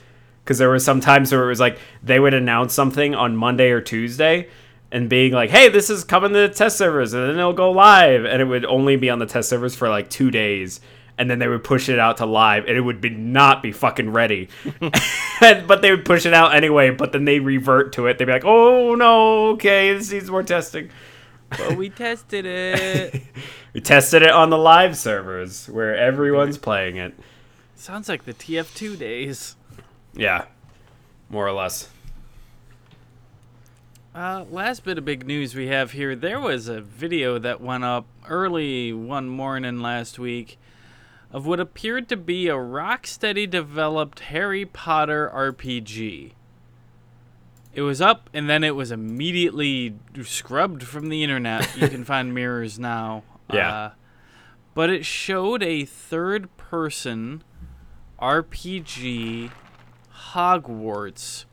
because 0.45 0.59
there 0.59 0.69
were 0.69 0.79
some 0.79 1.01
times 1.01 1.31
where 1.33 1.45
it 1.45 1.49
was 1.49 1.61
like 1.61 1.79
they 2.03 2.19
would 2.19 2.35
announce 2.35 2.75
something 2.75 3.15
on 3.15 3.37
Monday 3.37 3.71
or 3.71 3.81
Tuesday 3.81 4.49
and 4.91 5.09
being 5.09 5.33
like, 5.33 5.51
"Hey, 5.51 5.69
this 5.69 5.91
is 5.91 6.05
coming 6.05 6.33
to 6.33 6.39
the 6.39 6.49
test 6.49 6.79
servers," 6.79 7.13
and 7.13 7.23
then 7.23 7.39
it'll 7.39 7.53
go 7.53 7.71
live, 7.71 8.25
and 8.25 8.41
it 8.41 8.47
would 8.47 8.65
only 8.65 8.97
be 8.97 9.11
on 9.11 9.19
the 9.19 9.27
test 9.27 9.51
servers 9.51 9.75
for 9.75 9.89
like 9.89 10.09
two 10.11 10.31
days. 10.31 10.81
And 11.19 11.29
then 11.29 11.41
they 11.41 11.49
would 11.49 11.65
push 11.65 11.89
it 11.89 11.99
out 11.99 12.19
to 12.19 12.27
live, 12.27 12.67
and 12.67 12.77
it 12.77 12.81
would 12.81 13.01
be 13.01 13.11
not 13.11 13.63
be 13.63 13.73
fucking 13.73 14.11
ready. 14.11 14.49
But 15.41 15.83
they 15.83 15.93
would 15.93 16.05
push 16.05 16.27
it 16.27 16.35
out 16.35 16.55
anyway. 16.55 16.91
But 16.91 17.13
then 17.13 17.25
they 17.25 17.39
revert 17.39 17.93
to 17.93 18.07
it. 18.07 18.19
They'd 18.19 18.25
be 18.25 18.33
like, 18.33 18.45
"Oh 18.45 18.97
no, 18.97 19.51
okay, 19.51 19.95
this 19.95 20.11
needs 20.11 20.31
more 20.31 20.43
testing." 20.43 20.91
But 21.51 21.77
we 21.77 21.91
tested 21.91 22.47
it. 22.47 23.23
We 23.75 23.83
tested 23.83 24.23
it 24.23 24.31
on 24.31 24.51
the 24.51 24.59
live 24.59 24.97
servers 24.97 25.67
where 25.69 25.95
everyone's 25.95 26.59
playing 26.69 26.97
it. 26.97 27.15
Sounds 27.77 28.09
like 28.09 28.25
the 28.25 28.33
TF2 28.33 28.99
days. 28.99 29.57
Yeah, 30.15 30.47
more 31.29 31.47
or 31.47 31.53
less. 31.53 31.89
Uh, 34.15 34.45
last 34.51 34.85
bit 34.85 34.99
of 34.99 35.05
big 35.05 35.27
news 35.27 35.55
we 35.55 35.69
have 35.69 35.93
here. 35.93 36.17
There 36.17 36.41
was 36.41 36.67
a 36.67 36.81
video 36.81 37.39
that 37.39 37.61
went 37.61 37.85
up 37.85 38.07
early 38.29 38.93
one 38.93 39.29
morning 39.29 39.81
last 39.81 40.19
week 40.19 40.59
of 41.31 41.47
what 41.47 41.61
appeared 41.61 42.09
to 42.09 42.17
be 42.17 42.49
a 42.49 42.55
Rocksteady 42.55 43.49
developed 43.49 44.21
Harry 44.21 44.65
Potter 44.65 45.31
RPG. 45.35 46.33
It 47.75 47.83
was 47.83 48.01
up 48.01 48.31
and 48.33 48.49
then 48.49 48.65
it 48.65 48.75
was 48.75 48.91
immediately 48.91 49.95
scrubbed 50.23 50.83
from 50.83 51.11
the 51.11 51.23
internet. 51.23 51.77
You 51.77 51.89
can 51.89 52.05
find 52.07 52.35
mirrors 52.35 52.79
now. 52.79 53.25
Yeah. 53.53 53.73
Uh, 53.73 53.91
but 54.75 54.91
it 54.91 55.05
showed 55.05 55.63
a 55.63 55.85
third 55.85 56.57
person 56.57 57.43
RPG 58.21 59.51
Hogwarts 60.33 61.45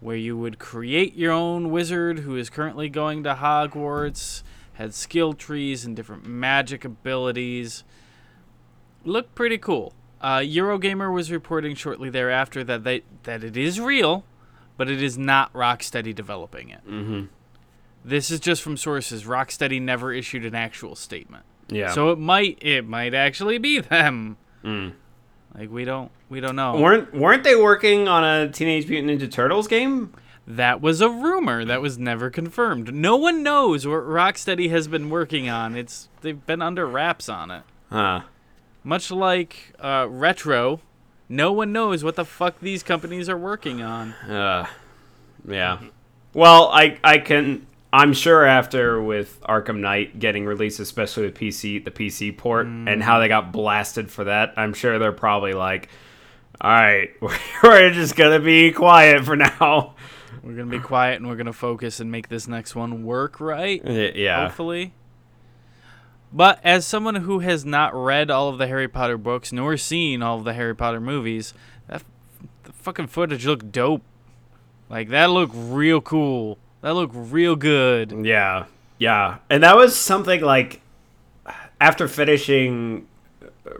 where 0.00 0.16
you 0.16 0.36
would 0.36 0.58
create 0.58 1.14
your 1.14 1.32
own 1.32 1.70
wizard 1.70 2.20
who 2.20 2.36
is 2.36 2.50
currently 2.50 2.90
going 2.90 3.22
to 3.24 3.34
Hogwarts, 3.34 4.42
had 4.74 4.92
skill 4.92 5.32
trees 5.32 5.84
and 5.84 5.96
different 5.96 6.26
magic 6.26 6.84
abilities. 6.84 7.84
Looked 9.04 9.34
pretty 9.34 9.58
cool. 9.58 9.92
Uh, 10.20 10.38
Eurogamer 10.38 11.12
was 11.12 11.30
reporting 11.30 11.74
shortly 11.74 12.08
thereafter 12.08 12.64
that 12.64 12.84
they 12.84 13.02
that 13.24 13.44
it 13.44 13.56
is 13.56 13.78
real, 13.80 14.24
but 14.76 14.88
it 14.88 15.02
is 15.02 15.18
not 15.18 15.52
Rocksteady 15.52 16.14
developing 16.14 16.70
it. 16.70 16.80
Mm-hmm. 16.88 17.24
This 18.04 18.30
is 18.30 18.40
just 18.40 18.62
from 18.62 18.76
sources. 18.76 19.24
Rocksteady 19.24 19.80
never 19.80 20.12
issued 20.12 20.44
an 20.44 20.54
actual 20.54 20.94
statement, 20.94 21.44
Yeah. 21.68 21.92
so 21.92 22.10
it 22.10 22.18
might 22.18 22.58
it 22.62 22.86
might 22.86 23.14
actually 23.14 23.58
be 23.58 23.80
them. 23.80 24.36
Mm. 24.64 24.92
Like 25.56 25.70
we 25.70 25.84
don't 25.84 26.10
we 26.30 26.40
don't 26.40 26.56
know. 26.56 26.78
weren't 26.80 27.14
weren't 27.14 27.44
they 27.44 27.56
working 27.56 28.08
on 28.08 28.24
a 28.24 28.50
Teenage 28.50 28.88
Mutant 28.88 29.20
Ninja 29.20 29.30
Turtles 29.30 29.68
game? 29.68 30.12
That 30.46 30.80
was 30.82 31.00
a 31.00 31.08
rumor 31.08 31.64
that 31.64 31.80
was 31.80 31.98
never 31.98 32.28
confirmed. 32.28 32.92
No 32.94 33.16
one 33.16 33.42
knows 33.42 33.86
what 33.86 34.00
Rocksteady 34.00 34.68
has 34.70 34.88
been 34.88 35.08
working 35.10 35.48
on. 35.48 35.76
It's 35.76 36.08
they've 36.22 36.44
been 36.46 36.60
under 36.62 36.86
wraps 36.86 37.28
on 37.28 37.50
it. 37.50 37.62
Huh. 37.90 38.22
Much 38.84 39.10
like 39.10 39.72
uh, 39.80 40.06
Retro, 40.08 40.80
no 41.28 41.52
one 41.52 41.72
knows 41.72 42.04
what 42.04 42.16
the 42.16 42.24
fuck 42.24 42.60
these 42.60 42.82
companies 42.82 43.28
are 43.28 43.38
working 43.38 43.80
on. 43.82 44.12
Uh, 44.12 44.66
yeah. 45.48 45.80
Well, 46.34 46.68
I 46.68 46.98
I 47.02 47.18
can 47.18 47.66
I'm 47.92 48.12
sure 48.12 48.44
after 48.44 49.00
with 49.00 49.40
Arkham 49.42 49.78
Knight 49.78 50.18
getting 50.18 50.44
released, 50.44 50.80
especially 50.80 51.30
the 51.30 51.32
PC 51.32 51.84
the 51.84 51.90
PC 51.90 52.36
port 52.36 52.66
and 52.66 53.02
how 53.02 53.20
they 53.20 53.28
got 53.28 53.52
blasted 53.52 54.10
for 54.10 54.24
that, 54.24 54.52
I'm 54.56 54.74
sure 54.74 54.98
they're 54.98 55.12
probably 55.12 55.52
like, 55.52 55.88
all 56.60 56.70
right, 56.70 57.10
we're 57.62 57.90
just 57.90 58.16
gonna 58.16 58.40
be 58.40 58.72
quiet 58.72 59.24
for 59.24 59.36
now. 59.36 59.94
We're 60.42 60.54
gonna 60.56 60.66
be 60.66 60.80
quiet 60.80 61.16
and 61.16 61.28
we're 61.28 61.36
gonna 61.36 61.52
focus 61.52 62.00
and 62.00 62.10
make 62.10 62.28
this 62.28 62.48
next 62.48 62.74
one 62.74 63.04
work 63.04 63.40
right. 63.40 63.80
Yeah. 63.86 64.42
Hopefully. 64.42 64.92
But 66.34 66.58
as 66.64 66.84
someone 66.84 67.14
who 67.14 67.38
has 67.38 67.64
not 67.64 67.94
read 67.94 68.28
all 68.28 68.48
of 68.48 68.58
the 68.58 68.66
Harry 68.66 68.88
Potter 68.88 69.16
books 69.16 69.52
nor 69.52 69.76
seen 69.76 70.20
all 70.20 70.38
of 70.38 70.44
the 70.44 70.52
Harry 70.52 70.74
Potter 70.74 71.00
movies, 71.00 71.54
that 71.86 72.02
the 72.64 72.72
fucking 72.72 73.06
footage 73.06 73.46
looked 73.46 73.70
dope. 73.70 74.02
Like 74.90 75.10
that 75.10 75.30
looked 75.30 75.54
real 75.56 76.00
cool. 76.00 76.58
That 76.80 76.94
looked 76.94 77.14
real 77.14 77.54
good. 77.54 78.26
Yeah, 78.26 78.66
yeah, 78.98 79.38
and 79.48 79.62
that 79.62 79.76
was 79.76 79.96
something 79.96 80.40
like 80.40 80.80
after 81.80 82.08
finishing 82.08 83.06
uh, 83.64 83.70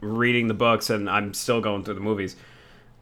reading 0.00 0.48
the 0.48 0.54
books, 0.54 0.90
and 0.90 1.08
I'm 1.08 1.32
still 1.32 1.60
going 1.60 1.84
through 1.84 1.94
the 1.94 2.00
movies. 2.00 2.34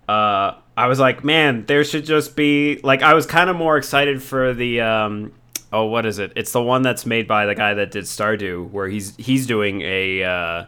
Uh, 0.06 0.52
I 0.76 0.86
was 0.86 1.00
like, 1.00 1.24
man, 1.24 1.64
there 1.64 1.82
should 1.82 2.04
just 2.04 2.36
be 2.36 2.78
like 2.82 3.02
I 3.02 3.14
was 3.14 3.24
kind 3.24 3.48
of 3.48 3.56
more 3.56 3.78
excited 3.78 4.22
for 4.22 4.52
the 4.52 4.82
um, 4.82 5.32
oh, 5.72 5.84
what 5.84 6.06
is 6.06 6.18
it? 6.18 6.32
It's 6.36 6.52
the 6.52 6.62
one 6.62 6.82
that's 6.82 7.06
made 7.06 7.26
by 7.26 7.46
the 7.46 7.54
guy 7.54 7.74
that 7.74 7.90
did 7.90 8.04
Stardew, 8.04 8.70
where 8.70 8.88
he's 8.88 9.16
he's 9.16 9.46
doing 9.46 9.82
a 9.82 10.22
uh, 10.22 10.64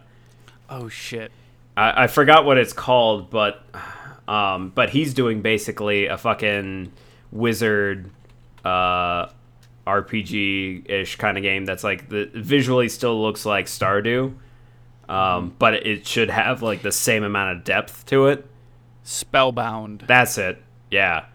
Oh 0.71 0.88
shit. 0.88 1.33
I, 1.76 2.04
I 2.04 2.07
forgot 2.07 2.45
what 2.45 2.57
it's 2.57 2.73
called, 2.73 3.30
but 3.30 3.64
um, 4.28 4.71
but 4.75 4.90
he's 4.90 5.12
doing 5.12 5.42
basically 5.42 6.07
a 6.07 6.16
fucking 6.16 6.92
wizard 7.33 8.11
uh, 8.64 9.26
RPG 9.87 10.88
ish 10.88 11.16
kind 11.16 11.37
of 11.37 11.42
game 11.42 11.64
that's 11.64 11.83
like 11.83 12.09
the 12.09 12.30
visually 12.35 12.88
still 12.88 13.21
looks 13.21 13.45
like 13.45 13.66
Stardew, 13.66 14.35
um, 15.09 15.54
but 15.59 15.75
it 15.75 16.07
should 16.07 16.30
have 16.30 16.62
like 16.62 16.83
the 16.83 16.92
same 16.92 17.25
amount 17.25 17.57
of 17.59 17.64
depth 17.64 18.07
to 18.07 18.28
it. 18.28 18.47
Spellbound. 19.02 20.04
That's 20.07 20.38
it. 20.38 20.62
Yeah. 20.90 21.26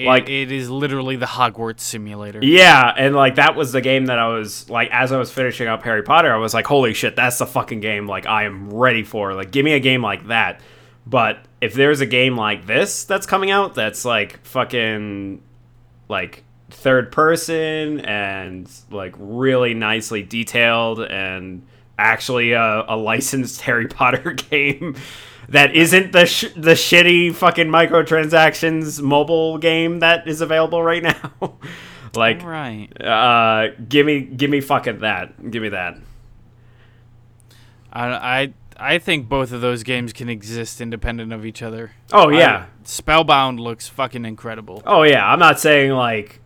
It- 0.00 0.06
like- 0.06 0.28
it 0.28 0.50
is 0.50 0.70
literally 0.70 1.16
the 1.16 1.26
Hogwarts 1.26 1.80
simulator. 1.80 2.40
Yeah, 2.42 2.92
and 2.96 3.14
like 3.14 3.34
that 3.36 3.54
was 3.56 3.72
the 3.72 3.80
game 3.80 4.06
that 4.06 4.18
I 4.18 4.28
was 4.28 4.68
like 4.70 4.88
as 4.92 5.12
I 5.12 5.18
was 5.18 5.30
finishing 5.30 5.68
up 5.68 5.82
Harry 5.82 6.02
Potter, 6.02 6.32
I 6.32 6.38
was 6.38 6.54
like, 6.54 6.66
holy 6.66 6.94
shit, 6.94 7.16
that's 7.16 7.38
the 7.38 7.46
fucking 7.46 7.80
game 7.80 8.06
like 8.06 8.26
I 8.26 8.44
am 8.44 8.70
ready 8.72 9.02
for. 9.02 9.34
Like 9.34 9.50
give 9.50 9.64
me 9.64 9.72
a 9.72 9.80
game 9.80 10.02
like 10.02 10.26
that. 10.28 10.60
But 11.06 11.38
if 11.60 11.74
there's 11.74 12.00
a 12.00 12.06
game 12.06 12.36
like 12.36 12.66
this 12.66 13.04
that's 13.04 13.26
coming 13.26 13.50
out 13.50 13.74
that's 13.74 14.04
like 14.04 14.44
fucking 14.44 15.42
like 16.08 16.44
third 16.70 17.10
person 17.12 18.00
and 18.00 18.70
like 18.90 19.14
really 19.18 19.74
nicely 19.74 20.22
detailed 20.22 21.00
and 21.00 21.66
actually 21.98 22.52
a, 22.52 22.84
a 22.88 22.96
licensed 22.96 23.60
Harry 23.62 23.88
Potter 23.88 24.32
game 24.50 24.94
that 25.50 25.74
isn't 25.76 26.12
the 26.12 26.26
sh- 26.26 26.52
the 26.56 26.72
shitty 26.72 27.34
fucking 27.34 27.68
microtransactions 27.68 29.00
mobile 29.02 29.58
game 29.58 29.98
that 30.00 30.26
is 30.26 30.40
available 30.40 30.82
right 30.82 31.02
now. 31.02 31.54
like 32.14 32.42
Right. 32.42 32.88
uh 33.00 33.68
give 33.88 34.06
me 34.06 34.20
give 34.20 34.50
me 34.50 34.60
fucking 34.60 35.00
that. 35.00 35.50
Give 35.50 35.62
me 35.62 35.68
that. 35.70 35.96
I, 37.92 38.08
I 38.08 38.52
I 38.94 38.98
think 38.98 39.28
both 39.28 39.52
of 39.52 39.60
those 39.60 39.82
games 39.82 40.12
can 40.12 40.28
exist 40.28 40.80
independent 40.80 41.32
of 41.32 41.44
each 41.44 41.62
other. 41.62 41.92
Oh 42.12 42.28
yeah. 42.30 42.66
I- 42.66 42.66
Spellbound 42.84 43.60
looks 43.60 43.88
fucking 43.88 44.24
incredible. 44.24 44.82
Oh 44.86 45.02
yeah, 45.02 45.24
I'm 45.30 45.38
not 45.38 45.60
saying 45.60 45.92
like 45.92 46.40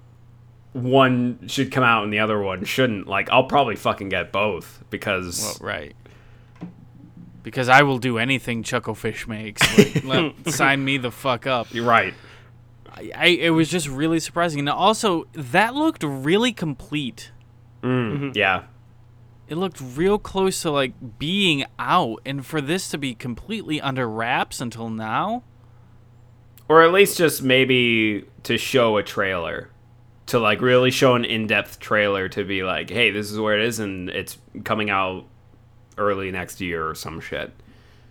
one 0.73 1.47
should 1.47 1.71
come 1.71 1.85
out 1.85 2.03
and 2.05 2.13
the 2.13 2.19
other 2.19 2.41
one 2.41 2.65
shouldn't. 2.65 3.07
Like 3.07 3.31
I'll 3.31 3.45
probably 3.45 3.77
fucking 3.77 4.09
get 4.09 4.33
both 4.33 4.83
because 4.91 5.59
Well, 5.61 5.69
right. 5.69 5.95
Because 7.45 7.69
I 7.69 7.83
will 7.83 7.99
do 7.99 8.19
anything 8.19 8.65
Chucklefish 8.65 9.29
makes. 9.29 9.63
Like, 9.79 10.05
let, 10.45 10.53
sign 10.53 10.85
me 10.85 10.97
the 10.97 11.13
fuck 11.13 11.47
up. 11.47 11.73
you're 11.73 11.85
right. 11.87 12.15
I, 12.91 13.11
I 13.15 13.27
it 13.27 13.51
was 13.51 13.69
just 13.69 13.87
really 13.87 14.19
surprising, 14.19 14.59
and 14.61 14.69
also 14.69 15.27
that 15.35 15.75
looked 15.77 16.03
really 16.03 16.53
complete. 16.53 17.31
Mm, 17.83 18.35
Yeah. 18.35 18.65
It 19.47 19.57
looked 19.59 19.79
real 19.79 20.19
close 20.19 20.63
to 20.63 20.71
like 20.71 20.95
being 21.19 21.67
out, 21.79 22.21
and 22.25 22.45
for 22.47 22.63
this 22.63 22.89
to 22.91 22.99
be 22.99 23.15
completely 23.15 23.79
under 23.79 24.09
wraps 24.09 24.61
until 24.63 24.89
now. 24.89 25.43
Or 26.67 26.83
at 26.83 26.93
least 26.93 27.19
just 27.19 27.43
maybe 27.43 28.25
to 28.45 28.57
show 28.57 28.97
a 28.97 29.03
trailer. 29.03 29.69
To 30.29 30.39
like 30.39 30.63
really 30.63 30.91
show 30.91 31.15
an 31.15 31.27
in-depth 31.27 31.79
trailer 31.79 32.27
to 32.31 32.43
be 32.43 32.63
like, 32.63 32.89
"Hey, 32.89 33.11
this 33.11 33.31
is 33.31 33.39
where 33.39 33.59
it 33.59 33.67
is 33.67 33.79
and 33.81 34.09
it's 34.09 34.39
coming 34.65 34.89
out 34.89 35.27
early 35.99 36.31
next 36.31 36.61
year 36.61 36.89
or 36.89 36.95
some 36.95 37.21
shit." 37.21 37.53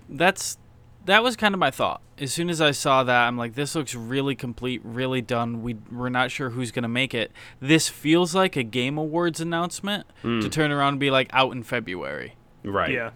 That's 0.10 0.58
that 1.06 1.24
was 1.24 1.36
kind 1.36 1.54
of 1.54 1.60
my 1.60 1.72
thought. 1.72 2.02
As 2.18 2.32
soon 2.32 2.50
as 2.50 2.62
I 2.62 2.72
saw 2.72 3.04
that, 3.04 3.28
I'm 3.28 3.38
like, 3.38 3.56
this 3.56 3.76
looks 3.76 3.94
really 3.96 4.36
complete, 4.36 4.82
really 4.84 5.22
done. 5.22 5.62
We 5.62 5.76
we're 5.92 6.10
not 6.10 6.32
sure 6.32 6.52
who's 6.52 6.72
gonna 6.72 6.88
make 6.88 7.14
it. 7.14 7.32
This 7.60 7.90
feels 7.90 8.34
like 8.34 8.56
a 8.56 8.64
Game 8.64 8.98
Awards 8.98 9.40
announcement 9.40 10.08
to 10.22 10.42
hmm. 10.42 10.50
turn 10.50 10.72
around 10.72 10.94
and 10.94 11.00
be 11.00 11.12
like 11.12 11.30
out 11.34 11.52
in 11.52 11.64
February. 11.64 12.36
Right. 12.64 12.92
Yeah. 12.92 13.12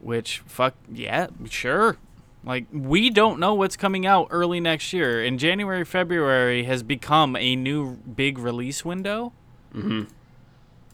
Which 0.00 0.40
fuck 0.46 0.74
yeah, 0.92 1.28
sure. 1.48 1.96
Like 2.44 2.66
we 2.72 3.10
don't 3.10 3.40
know 3.40 3.54
what's 3.54 3.76
coming 3.76 4.06
out 4.06 4.28
early 4.30 4.60
next 4.60 4.92
year, 4.92 5.24
and 5.24 5.38
January 5.38 5.84
February 5.84 6.62
has 6.64 6.84
become 6.84 7.34
a 7.34 7.56
new 7.56 7.96
big 7.96 8.38
release 8.38 8.84
window 8.84 9.32
mm-hmm. 9.74 10.04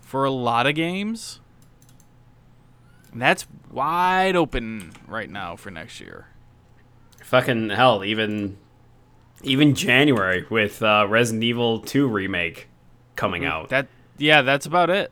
for 0.01 0.25
a 0.25 0.31
lot 0.31 0.67
of 0.67 0.75
games. 0.75 1.41
That's 3.15 3.47
wide 3.71 4.37
open 4.37 4.93
right 5.07 5.29
now 5.29 5.57
for 5.57 5.71
next 5.71 6.01
year. 6.01 6.27
Fucking 7.23 7.71
hell, 7.71 8.05
even 8.05 8.59
even 9.43 9.75
January 9.75 10.47
with 10.49 10.83
uh, 10.83 11.07
Resident 11.09 11.43
Evil 11.45 11.81
2 11.81 12.07
remake 12.07 12.69
coming 13.17 13.45
out. 13.45 13.69
That 13.71 13.89
yeah, 14.19 14.43
that's 14.43 14.67
about 14.67 14.91
it. 14.91 15.11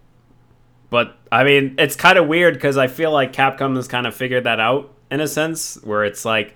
But 0.88 1.16
I 1.30 1.44
mean, 1.44 1.76
it's 1.78 1.96
kind 1.96 2.18
of 2.18 2.26
weird 2.26 2.54
because 2.54 2.76
I 2.76 2.88
feel 2.88 3.12
like 3.12 3.32
Capcom 3.32 3.76
has 3.76 3.88
kind 3.88 4.06
of 4.06 4.14
figured 4.14 4.44
that 4.44 4.60
out 4.60 4.92
in 5.10 5.20
a 5.20 5.28
sense, 5.28 5.80
where 5.82 6.04
it's 6.04 6.24
like 6.24 6.54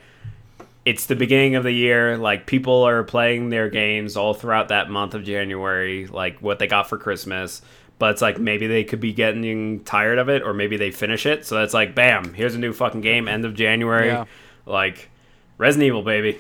it's 0.84 1.06
the 1.06 1.16
beginning 1.16 1.54
of 1.54 1.64
the 1.64 1.72
year, 1.72 2.18
like 2.18 2.46
people 2.46 2.82
are 2.82 3.02
playing 3.04 3.48
their 3.48 3.70
games 3.70 4.16
all 4.16 4.34
throughout 4.34 4.68
that 4.68 4.90
month 4.90 5.14
of 5.14 5.24
January, 5.24 6.06
like 6.06 6.40
what 6.40 6.58
they 6.58 6.66
got 6.66 6.88
for 6.88 6.98
Christmas. 6.98 7.62
But 8.04 8.10
it's 8.10 8.20
like 8.20 8.38
maybe 8.38 8.66
they 8.66 8.84
could 8.84 9.00
be 9.00 9.14
getting 9.14 9.82
tired 9.82 10.18
of 10.18 10.28
it, 10.28 10.42
or 10.42 10.52
maybe 10.52 10.76
they 10.76 10.90
finish 10.90 11.24
it. 11.24 11.46
So 11.46 11.62
it's 11.62 11.72
like, 11.72 11.94
bam, 11.94 12.34
here's 12.34 12.54
a 12.54 12.58
new 12.58 12.74
fucking 12.74 13.00
game, 13.00 13.28
end 13.28 13.46
of 13.46 13.54
January, 13.54 14.08
Yeah. 14.08 14.26
like 14.66 15.08
Resident 15.56 15.86
Evil, 15.86 16.02
baby, 16.02 16.38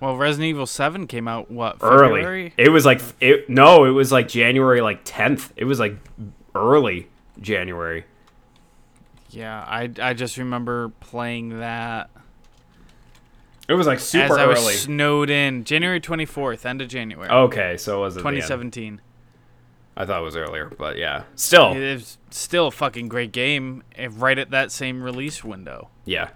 Well, 0.00 0.16
Resident 0.16 0.48
Evil 0.48 0.64
Seven 0.64 1.06
came 1.06 1.28
out 1.28 1.50
what 1.50 1.76
early. 1.82 2.54
It 2.56 2.70
was 2.70 2.86
like 2.86 3.02
it. 3.20 3.50
No, 3.50 3.84
it 3.84 3.90
was 3.90 4.10
like 4.10 4.28
January, 4.28 4.80
like 4.80 5.00
tenth. 5.04 5.52
It 5.56 5.66
was 5.66 5.78
like 5.78 5.96
early 6.54 7.08
January. 7.38 8.04
Yeah, 9.28 9.60
I 9.68 9.90
I 10.00 10.14
just 10.14 10.38
remember 10.38 10.88
playing 11.00 11.58
that 11.60 12.08
It 13.68 13.74
was 13.74 13.86
like 13.86 13.98
super 14.00 14.24
as 14.24 14.30
I 14.38 14.46
was 14.46 14.58
early. 14.62 14.72
snowed 14.72 15.28
in. 15.28 15.64
January 15.64 16.00
twenty 16.00 16.24
fourth, 16.24 16.64
end 16.64 16.80
of 16.80 16.88
January, 16.88 17.28
Okay, 17.28 17.76
so 17.76 17.98
it 17.98 18.00
was 18.00 18.16
end? 18.16 18.22
2017. 18.22 19.02
I 20.00 20.06
thought 20.06 20.20
it 20.20 20.24
was 20.24 20.36
earlier, 20.36 20.72
but 20.78 20.96
yeah, 20.96 21.24
still, 21.34 21.72
It's 21.74 22.16
still 22.30 22.68
a 22.68 22.70
fucking 22.70 23.08
great 23.08 23.32
game, 23.32 23.82
eh, 23.96 24.08
right 24.10 24.38
at 24.38 24.50
that 24.50 24.72
same 24.72 25.02
release 25.02 25.44
window. 25.44 25.90
yeah. 26.04 26.30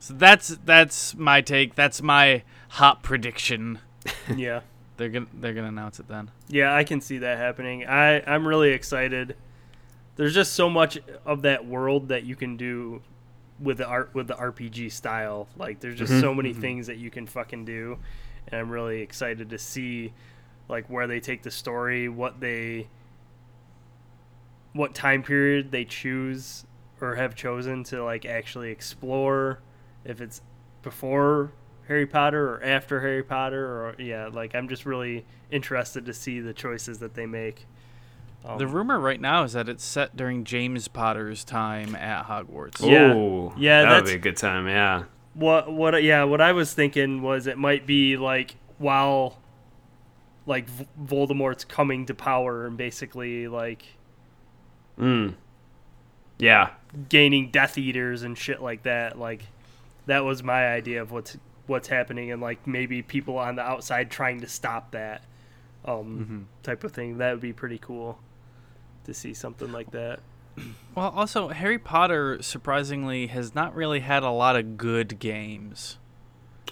So 0.00 0.14
that's 0.14 0.56
that's 0.64 1.14
my 1.16 1.40
take. 1.40 1.74
That's 1.74 2.00
my 2.02 2.42
hot 2.70 3.02
prediction. 3.02 3.80
Yeah. 4.36 4.60
They're 4.96 5.08
gonna 5.10 5.26
they're 5.34 5.52
gonna 5.54 5.68
announce 5.68 6.00
it 6.00 6.08
then. 6.08 6.30
Yeah, 6.48 6.74
I 6.74 6.82
can 6.84 7.00
see 7.00 7.18
that 7.18 7.38
happening. 7.38 7.84
I 7.86 8.20
I'm 8.26 8.46
really 8.46 8.70
excited. 8.70 9.36
There's 10.16 10.34
just 10.34 10.54
so 10.54 10.68
much 10.70 10.98
of 11.26 11.42
that 11.42 11.66
world 11.66 12.08
that 12.08 12.24
you 12.24 12.34
can 12.36 12.56
do 12.56 13.02
with 13.60 13.78
the 13.78 13.86
art 13.86 14.10
with 14.14 14.26
the 14.28 14.34
RPG 14.34 14.90
style. 14.92 15.46
Like 15.56 15.80
there's 15.80 15.98
just 15.98 16.18
so 16.20 16.32
many 16.34 16.52
things 16.54 16.86
that 16.88 16.96
you 16.96 17.10
can 17.10 17.26
fucking 17.26 17.64
do, 17.64 17.98
and 18.48 18.60
I'm 18.60 18.70
really 18.70 19.02
excited 19.02 19.50
to 19.50 19.58
see 19.58 20.12
like 20.68 20.88
where 20.88 21.06
they 21.06 21.20
take 21.20 21.42
the 21.42 21.50
story, 21.50 22.08
what 22.08 22.40
they 22.40 22.88
what 24.72 24.94
time 24.94 25.22
period 25.22 25.70
they 25.72 25.84
choose 25.84 26.64
or 27.00 27.14
have 27.16 27.34
chosen 27.34 27.84
to 27.84 28.02
like 28.04 28.24
actually 28.24 28.70
explore 28.70 29.60
if 30.04 30.20
it's 30.20 30.40
before 30.82 31.52
Harry 31.86 32.06
Potter 32.06 32.54
or 32.54 32.62
after 32.62 33.00
Harry 33.00 33.22
Potter 33.22 33.64
or 33.64 33.94
yeah, 33.98 34.28
like 34.32 34.54
I'm 34.54 34.68
just 34.68 34.84
really 34.84 35.24
interested 35.50 36.04
to 36.06 36.12
see 36.12 36.40
the 36.40 36.52
choices 36.52 36.98
that 36.98 37.14
they 37.14 37.26
make. 37.26 37.66
Um, 38.44 38.58
The 38.58 38.66
rumor 38.66 39.00
right 39.00 39.20
now 39.20 39.42
is 39.44 39.54
that 39.54 39.68
it's 39.68 39.84
set 39.84 40.16
during 40.16 40.44
James 40.44 40.86
Potter's 40.86 41.44
time 41.44 41.96
at 41.96 42.26
Hogwarts. 42.26 42.80
Yeah. 42.86 43.14
Ooh, 43.14 43.52
Yeah, 43.56 43.82
that 43.82 44.02
would 44.02 44.04
be 44.04 44.12
a 44.14 44.18
good 44.18 44.36
time. 44.36 44.68
Yeah. 44.68 45.04
what 45.34 45.72
what 45.72 46.00
yeah 46.02 46.24
what 46.24 46.40
I 46.40 46.52
was 46.52 46.72
thinking 46.74 47.22
was 47.22 47.46
it 47.46 47.58
might 47.58 47.86
be 47.86 48.16
like 48.16 48.56
while 48.78 49.38
like 50.48 50.68
v- 50.68 50.86
Voldemort's 51.00 51.64
coming 51.64 52.06
to 52.06 52.14
power 52.14 52.66
and 52.66 52.76
basically 52.76 53.46
like 53.48 53.84
Mm. 54.98 55.34
Yeah. 56.38 56.70
gaining 57.08 57.50
Death 57.50 57.78
Eaters 57.78 58.22
and 58.22 58.36
shit 58.36 58.60
like 58.60 58.82
that. 58.82 59.18
Like 59.18 59.42
that 60.06 60.24
was 60.24 60.42
my 60.42 60.66
idea 60.68 61.02
of 61.02 61.12
what's 61.12 61.36
what's 61.66 61.88
happening 61.88 62.32
and 62.32 62.40
like 62.40 62.66
maybe 62.66 63.02
people 63.02 63.36
on 63.38 63.56
the 63.56 63.62
outside 63.62 64.10
trying 64.10 64.40
to 64.40 64.48
stop 64.48 64.90
that 64.92 65.22
um 65.84 66.48
type 66.62 66.82
of 66.82 66.92
thing. 66.92 67.18
That 67.18 67.32
would 67.32 67.42
be 67.42 67.52
pretty 67.52 67.78
cool 67.78 68.18
to 69.04 69.14
see 69.14 69.34
something 69.34 69.70
like 69.72 69.90
that. 69.92 70.20
Well, 70.96 71.10
also 71.14 71.48
Harry 71.48 71.78
Potter 71.78 72.42
surprisingly 72.42 73.28
has 73.28 73.54
not 73.54 73.76
really 73.76 74.00
had 74.00 74.24
a 74.24 74.30
lot 74.30 74.56
of 74.56 74.76
good 74.76 75.20
games. 75.20 75.98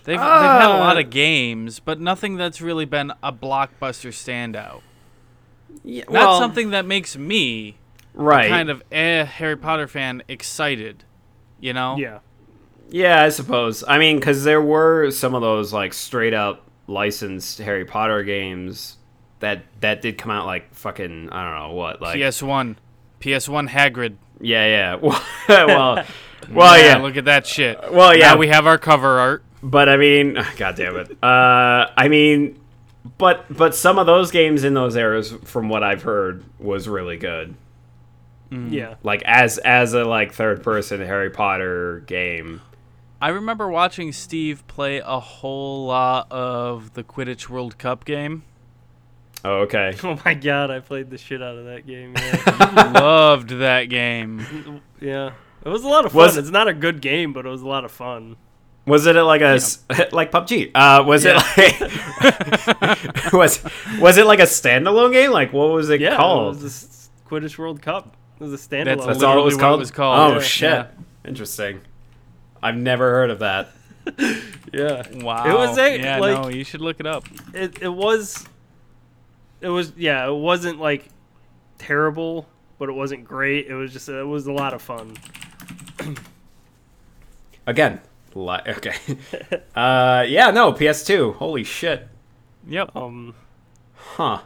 They've, 0.05 0.19
they've 0.19 0.19
had 0.19 0.67
a 0.77 0.79
lot 0.79 0.97
Uh, 0.97 1.01
of 1.01 1.11
games, 1.11 1.81
but 1.81 2.01
nothing 2.01 2.37
that's 2.37 2.61
really 2.61 2.85
been 2.85 3.13
a 3.23 3.33
blockbuster 3.33 4.11
standout. 4.13 4.83
yeah 5.85 6.05
Not 6.09 6.39
something 6.39 6.71
that 6.71 6.85
makes 6.87 7.17
me 7.17 7.77
right. 8.15 8.49
kind 8.49 8.71
of 8.71 8.83
eh 8.93 9.25
Harry 9.25 9.57
Potter 9.57 9.89
fan 9.89 10.23
excited. 10.29 11.05
You 11.61 11.73
know? 11.73 11.97
Yeah. 11.97 12.19
Yeah, 12.91 13.23
I 13.25 13.31
suppose. 13.31 13.83
I 13.89 13.99
mean, 13.99 14.17
because 14.21 14.45
there 14.45 14.63
were 14.63 15.11
some 15.11 15.35
of 15.35 15.43
those 15.43 15.73
like 15.73 15.93
straight 15.93 16.35
up 16.35 16.63
licensed 16.87 17.59
Harry 17.59 17.85
Potter 17.85 18.23
games 18.23 18.97
that 19.41 19.65
that 19.81 20.03
did 20.03 20.17
come 20.19 20.31
out 20.31 20.47
like 20.47 20.73
fucking 20.73 21.31
I 21.31 21.45
don't 21.51 21.69
know 21.69 21.75
what 21.75 22.01
like 22.01 22.17
PS1, 22.17 22.77
PS1 23.21 23.69
Hagrid. 23.69 24.17
yeah 24.41 24.67
yeah 24.67 24.95
well 25.03 25.23
well 25.49 26.05
well 26.51 26.79
yeah, 26.81 26.99
look 26.99 27.17
at 27.17 27.25
that 27.25 27.45
shit. 27.47 27.77
Well, 27.93 28.17
yeah. 28.17 28.33
Now 28.35 28.37
we 28.39 28.47
have 28.49 28.67
our 28.69 28.79
cover 28.79 29.19
art. 29.19 29.43
But 29.69 29.89
I 29.89 29.97
mean 29.97 30.39
god 30.57 30.77
damn 30.77 30.97
it 30.97 31.11
uh 31.23 31.87
I 31.97 32.09
mean 32.09 32.59
but 33.19 33.45
but 33.51 33.75
some 33.75 33.99
of 33.99 34.07
those 34.07 34.31
games 34.31 34.65
in 34.65 34.75
those 34.75 34.95
eras 34.97 35.33
from 35.45 35.69
what 35.69 35.83
I've 35.83 36.03
heard 36.03 36.45
was 36.59 36.89
really 36.89 37.17
good 37.17 37.55
Yeah. 38.51 38.95
like 39.03 39.23
as 39.25 39.59
as 39.59 39.93
a 39.93 40.05
like 40.05 40.33
third 40.33 40.63
person 40.63 41.01
Harry 41.01 41.31
Potter 41.31 42.03
game 42.07 42.63
I 43.21 43.29
remember 43.31 43.69
watching 43.69 44.13
Steve 44.13 44.67
play 44.67 44.99
a 44.99 45.19
whole 45.19 45.87
lot 45.87 46.31
of 46.31 46.93
the 46.95 47.03
Quidditch 47.03 47.49
World 47.49 47.79
Cup 47.79 48.05
game. 48.05 48.43
oh 49.45 49.61
okay 49.63 49.97
Oh 50.05 50.19
my 50.25 50.35
god, 50.35 50.71
I 50.71 50.81
played 50.81 51.11
the 51.11 51.19
shit 51.19 51.43
out 51.43 51.57
of 51.57 51.65
that 51.65 51.87
game. 51.87 52.15
Yeah. 52.17 52.93
Loved 53.01 53.51
that 53.51 53.85
game. 53.85 54.83
yeah. 55.01 55.33
It 55.65 55.69
was 55.71 55.83
a 55.83 55.89
lot 55.89 56.05
of 56.05 56.13
fun. 56.13 56.19
Was- 56.23 56.37
it's 56.37 56.51
not 56.51 56.69
a 56.69 56.75
good 56.75 57.01
game, 57.01 57.33
but 57.33 57.45
it 57.47 57.49
was 57.49 57.63
a 57.63 57.67
lot 57.67 57.85
of 57.85 57.91
fun. 57.91 58.37
Was 58.87 59.07
it 59.07 59.17
like 59.17 59.41
a 59.41 59.55
s 59.57 59.85
like 60.13 60.31
PUBG? 60.31 60.71
Uh, 60.75 61.03
was 61.05 61.25
Yeah. 61.25 61.43
it 61.57 61.81
like 61.81 63.33
was 63.33 63.65
was 64.01 64.17
it 64.17 64.27
like 64.27 64.39
a 64.39 64.43
standalone 64.45 65.13
game? 65.13 65.31
Like 65.33 65.53
what 65.53 65.71
was 65.71 65.91
it 65.91 66.01
Yeah, 66.01 66.17
called? 66.17 66.57
it 66.59 66.63
was 66.63 67.09
the 67.25 67.29
Quidditch 67.29 67.59
World 67.59 67.83
Cup. 67.83 68.17
It 68.39 68.45
was 68.45 68.53
a 68.53 68.57
standalone. 68.57 68.85
That's 68.85 69.07
That's 69.07 69.19
game. 69.21 69.29
all 69.29 69.39
it 69.41 69.45
was 69.45 69.55
literally 69.55 69.55
what 69.55 69.59
it 69.59 69.61
called. 69.61 69.81
was 69.81 69.91
called. 69.91 70.33
Oh 70.33 70.35
Yeah. 70.37 70.41
shit! 70.43 70.71
Yeah. 70.71 70.87
Interesting. 71.25 71.81
I've 72.63 72.77
never 72.77 73.11
heard 73.11 73.31
of 73.31 73.41
that. 73.41 73.71
Yeah. 74.73 75.03
Wow. 75.23 75.45
It 75.47 75.55
was 75.55 75.79
a, 75.79 75.99
yeah, 75.99 76.19
like 76.19 76.43
no, 76.43 76.49
you 76.49 76.63
should 76.65 76.81
look 76.83 77.01
it 77.01 77.07
up. 77.07 77.25
it, 77.55 77.81
it 77.83 77.89
was 77.89 78.45
it 79.61 79.69
was 79.69 79.93
yeah, 79.97 80.27
it 80.29 80.35
wasn't 80.35 80.79
like 80.81 81.07
terrible, 81.79 82.47
but 82.79 82.89
it 82.89 82.93
wasn't 82.93 83.25
great. 83.25 83.67
It 83.69 83.75
was 83.75 83.93
just 83.93 84.09
it 84.09 84.27
was 84.27 84.47
a 84.47 84.53
lot 84.53 84.75
of 84.75 84.83
fun. 84.83 85.17
Again, 87.67 88.01
li- 88.37 88.61
okay. 88.69 88.95
uh, 89.75 90.25
yeah, 90.29 90.51
no, 90.51 90.73
PS2. 90.73 91.35
Holy 91.37 91.65
shit. 91.65 92.07
Yep. 92.69 92.95
Um 92.95 93.35
Huh. 93.95 94.43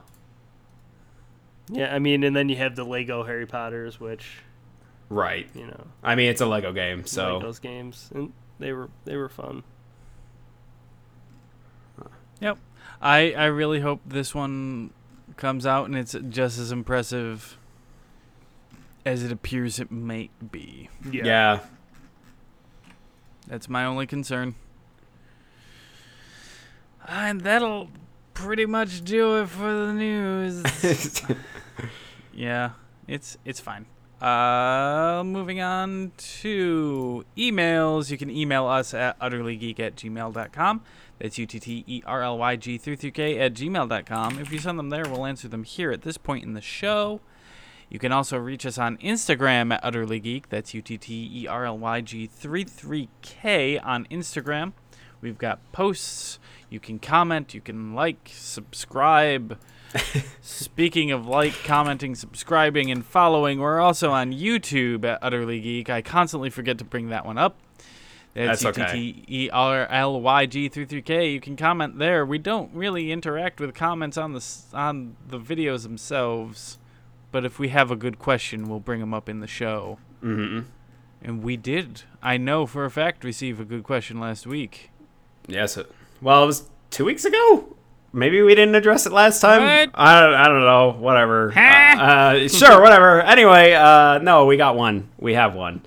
yeah, 1.68 1.94
I 1.94 1.98
mean 1.98 2.24
and 2.24 2.34
then 2.34 2.48
you 2.48 2.56
have 2.56 2.76
the 2.76 2.84
Lego 2.84 3.24
Harry 3.24 3.46
Potters 3.46 4.00
which, 4.00 4.38
Right. 5.08 5.48
you 5.54 5.66
know, 5.66 5.86
I 6.02 6.14
mean, 6.14 6.30
it's 6.30 6.40
a 6.40 6.46
Lego 6.46 6.72
game, 6.72 7.04
so 7.06 7.34
like 7.34 7.42
those 7.42 7.58
games 7.58 8.10
and 8.14 8.32
they 8.58 8.72
were 8.72 8.88
they 9.04 9.16
were 9.16 9.28
fun. 9.28 9.62
Yep. 12.40 12.58
I 13.02 13.32
I 13.32 13.44
really 13.46 13.80
hope 13.80 14.00
this 14.06 14.34
one 14.34 14.90
comes 15.36 15.66
out 15.66 15.86
and 15.86 15.96
it's 15.96 16.14
just 16.28 16.58
as 16.58 16.72
impressive 16.72 17.56
as 19.06 19.22
it 19.24 19.32
appears 19.32 19.78
it 19.78 19.90
might 19.90 20.30
be. 20.52 20.88
Yeah. 21.10 21.24
yeah. 21.24 21.58
That's 23.50 23.68
my 23.68 23.84
only 23.84 24.06
concern. 24.06 24.54
And 27.08 27.40
that'll 27.40 27.88
pretty 28.32 28.64
much 28.64 29.02
do 29.02 29.38
it 29.38 29.48
for 29.48 29.74
the 29.74 29.92
news. 29.92 30.62
yeah, 32.32 32.70
it's 33.08 33.36
it's 33.44 33.58
fine. 33.58 33.86
Uh, 34.22 35.24
moving 35.26 35.60
on 35.60 36.12
to 36.16 37.24
emails. 37.36 38.10
You 38.10 38.18
can 38.18 38.30
email 38.30 38.66
us 38.66 38.94
at 38.94 39.18
utterlygeek 39.18 39.80
at 39.80 39.96
gmail.com. 39.96 40.82
That's 41.18 41.36
U-T-T-E-R-L-Y-G 41.36 42.78
33K 42.78 43.40
at 43.40 43.54
gmail.com. 43.54 44.38
If 44.38 44.52
you 44.52 44.58
send 44.58 44.78
them 44.78 44.90
there, 44.90 45.04
we'll 45.08 45.26
answer 45.26 45.48
them 45.48 45.64
here 45.64 45.90
at 45.90 46.02
this 46.02 46.18
point 46.18 46.44
in 46.44 46.54
the 46.54 46.60
show. 46.60 47.20
You 47.90 47.98
can 47.98 48.12
also 48.12 48.38
reach 48.38 48.64
us 48.64 48.78
on 48.78 48.96
Instagram 48.98 49.74
at 49.74 49.82
utterlygeek. 49.82 50.44
That's 50.48 50.72
U-T-T-E-R-L-Y-G 50.72 52.28
33K 52.28 53.84
on 53.84 54.06
Instagram. 54.06 54.72
We've 55.20 55.36
got 55.36 55.58
posts. 55.72 56.38
You 56.70 56.80
can 56.80 57.00
comment. 57.00 57.52
You 57.52 57.60
can 57.60 57.94
like, 57.94 58.30
subscribe. 58.32 59.58
Speaking 60.40 61.10
of 61.10 61.26
like, 61.26 61.64
commenting, 61.64 62.14
subscribing, 62.14 62.92
and 62.92 63.04
following, 63.04 63.58
we're 63.58 63.80
also 63.80 64.12
on 64.12 64.32
YouTube 64.32 65.04
at 65.04 65.18
Utterly 65.20 65.60
Geek. 65.60 65.90
I 65.90 66.00
constantly 66.00 66.48
forget 66.48 66.78
to 66.78 66.84
bring 66.84 67.08
that 67.08 67.26
one 67.26 67.38
up. 67.38 67.56
That's 68.34 68.62
That's 68.62 68.78
okay. 68.78 68.96
U-T-T-E-R-L-Y-G-3-3-K. 68.96 71.30
You 71.30 71.40
can 71.40 71.56
comment 71.56 71.98
there. 71.98 72.24
We 72.24 72.38
don't 72.38 72.72
really 72.72 73.10
interact 73.10 73.58
with 73.58 73.74
comments 73.74 74.16
on 74.16 74.34
the 74.34 74.46
on 74.72 75.16
the 75.26 75.40
videos 75.40 75.82
themselves, 75.82 76.78
but 77.32 77.44
if 77.44 77.58
we 77.58 77.68
have 77.68 77.90
a 77.90 77.96
good 77.96 78.18
question, 78.18 78.68
we'll 78.68 78.80
bring 78.80 79.00
them 79.00 79.14
up 79.14 79.28
in 79.28 79.40
the 79.40 79.46
show. 79.46 79.98
Mm-hmm. 80.22 80.66
And 81.22 81.42
we 81.42 81.56
did. 81.56 82.02
I 82.22 82.36
know 82.36 82.66
for 82.66 82.84
a 82.84 82.90
fact 82.90 83.24
receive 83.24 83.60
a 83.60 83.64
good 83.64 83.82
question 83.84 84.18
last 84.20 84.46
week. 84.46 84.90
Yes. 85.46 85.76
it- 85.76 85.90
well, 86.22 86.42
it 86.44 86.46
was 86.46 86.68
two 86.90 87.04
weeks 87.04 87.24
ago. 87.24 87.76
Maybe 88.12 88.42
we 88.42 88.54
didn't 88.54 88.74
address 88.74 89.06
it 89.06 89.12
last 89.12 89.40
time. 89.40 89.62
What? 89.62 89.90
I 89.94 90.20
don't, 90.20 90.34
I 90.34 90.48
don't 90.48 90.60
know. 90.62 90.90
Whatever. 90.98 91.50
Huh? 91.52 91.60
Uh, 91.60 92.02
uh, 92.02 92.48
sure, 92.48 92.82
whatever. 92.82 93.22
Anyway, 93.22 93.72
uh, 93.72 94.18
no, 94.18 94.46
we 94.46 94.56
got 94.56 94.74
one. 94.76 95.08
We 95.18 95.34
have 95.34 95.54
one. 95.54 95.82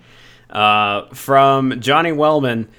Uh, 0.50 1.08
from 1.14 1.82
Johnny 1.82 2.12
Wellman, 2.14 2.70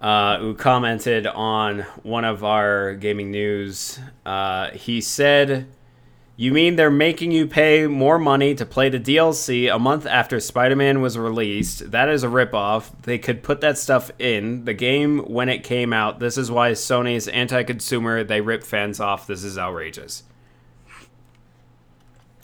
uh, 0.00 0.38
who 0.38 0.54
commented 0.54 1.26
on 1.26 1.80
one 2.02 2.24
of 2.24 2.42
our 2.44 2.94
gaming 2.94 3.30
news. 3.30 3.98
Uh, 4.24 4.70
he 4.70 5.00
said, 5.02 5.66
You 6.40 6.52
mean 6.52 6.76
they're 6.76 6.88
making 6.88 7.32
you 7.32 7.48
pay 7.48 7.88
more 7.88 8.16
money 8.16 8.54
to 8.54 8.64
play 8.64 8.88
the 8.88 9.00
DLC 9.00 9.74
a 9.74 9.76
month 9.76 10.06
after 10.06 10.38
Spider 10.38 10.76
Man 10.76 11.00
was 11.00 11.18
released? 11.18 11.90
That 11.90 12.08
is 12.08 12.22
a 12.22 12.28
ripoff. 12.28 12.92
They 13.02 13.18
could 13.18 13.42
put 13.42 13.60
that 13.62 13.76
stuff 13.76 14.12
in 14.20 14.64
the 14.64 14.72
game 14.72 15.18
when 15.24 15.48
it 15.48 15.64
came 15.64 15.92
out. 15.92 16.20
This 16.20 16.38
is 16.38 16.48
why 16.48 16.70
Sony's 16.72 17.26
anti 17.26 17.64
consumer. 17.64 18.22
They 18.22 18.40
rip 18.40 18.62
fans 18.62 19.00
off. 19.00 19.26
This 19.26 19.42
is 19.42 19.58
outrageous. 19.58 20.22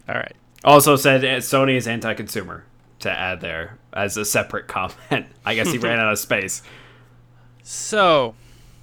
All 0.09 0.17
right. 0.17 0.35
Also 0.65 0.97
said 0.97 1.25
uh, 1.25 1.39
Sony 1.39 1.77
is 1.77 1.87
anti 1.87 2.15
consumer 2.15 2.65
to 2.99 3.11
add 3.13 3.41
there 3.41 3.79
as 3.93 4.17
a 4.17 4.25
separate 4.25 4.67
comment. 4.69 5.27
I 5.47 5.55
guess 5.55 5.71
he 5.71 5.79
ran 5.79 6.01
out 6.01 6.13
of 6.13 6.19
space. 6.19 6.63
So, 7.63 8.35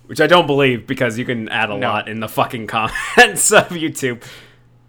Which 0.06 0.22
I 0.22 0.28
don't 0.28 0.48
believe 0.48 0.88
because 0.88 1.20
you 1.20 1.26
can 1.26 1.50
add 1.50 1.70
a 1.70 1.78
No. 1.78 1.88
lot 1.90 2.08
in 2.08 2.22
the 2.22 2.30
fucking 2.30 2.68
comments 2.68 3.52
of 3.52 3.68
YouTube. 3.70 4.24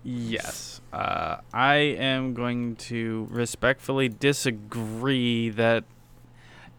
Yes. 0.03 0.81
Uh, 0.93 1.39
I 1.53 1.75
am 1.77 2.35
going 2.35 2.77
to 2.77 3.27
respectfully 3.31 4.09
disagree 4.09 5.49
that 5.51 5.85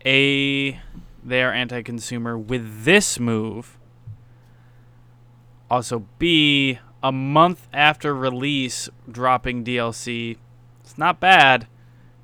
A, 0.05 0.79
they 1.23 1.43
are 1.43 1.51
anti 1.51 1.81
consumer 1.81 2.37
with 2.37 2.83
this 2.83 3.19
move. 3.19 3.77
Also, 5.69 6.05
B, 6.19 6.79
a 7.01 7.11
month 7.11 7.67
after 7.73 8.13
release 8.15 8.89
dropping 9.11 9.63
DLC. 9.63 10.37
It's 10.81 10.97
not 10.97 11.19
bad 11.19 11.67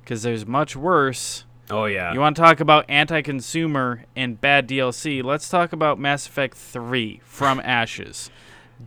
because 0.00 0.22
there's 0.22 0.46
much 0.46 0.74
worse. 0.74 1.44
Oh 1.70 1.84
yeah. 1.84 2.12
You 2.12 2.20
want 2.20 2.36
to 2.36 2.42
talk 2.42 2.58
about 2.60 2.84
anti-consumer 2.88 4.04
and 4.16 4.40
bad 4.40 4.68
DLC? 4.68 5.22
Let's 5.22 5.48
talk 5.48 5.72
about 5.72 6.00
Mass 6.00 6.26
Effect 6.26 6.56
3 6.56 7.20
from 7.24 7.60
Ashes. 7.64 8.30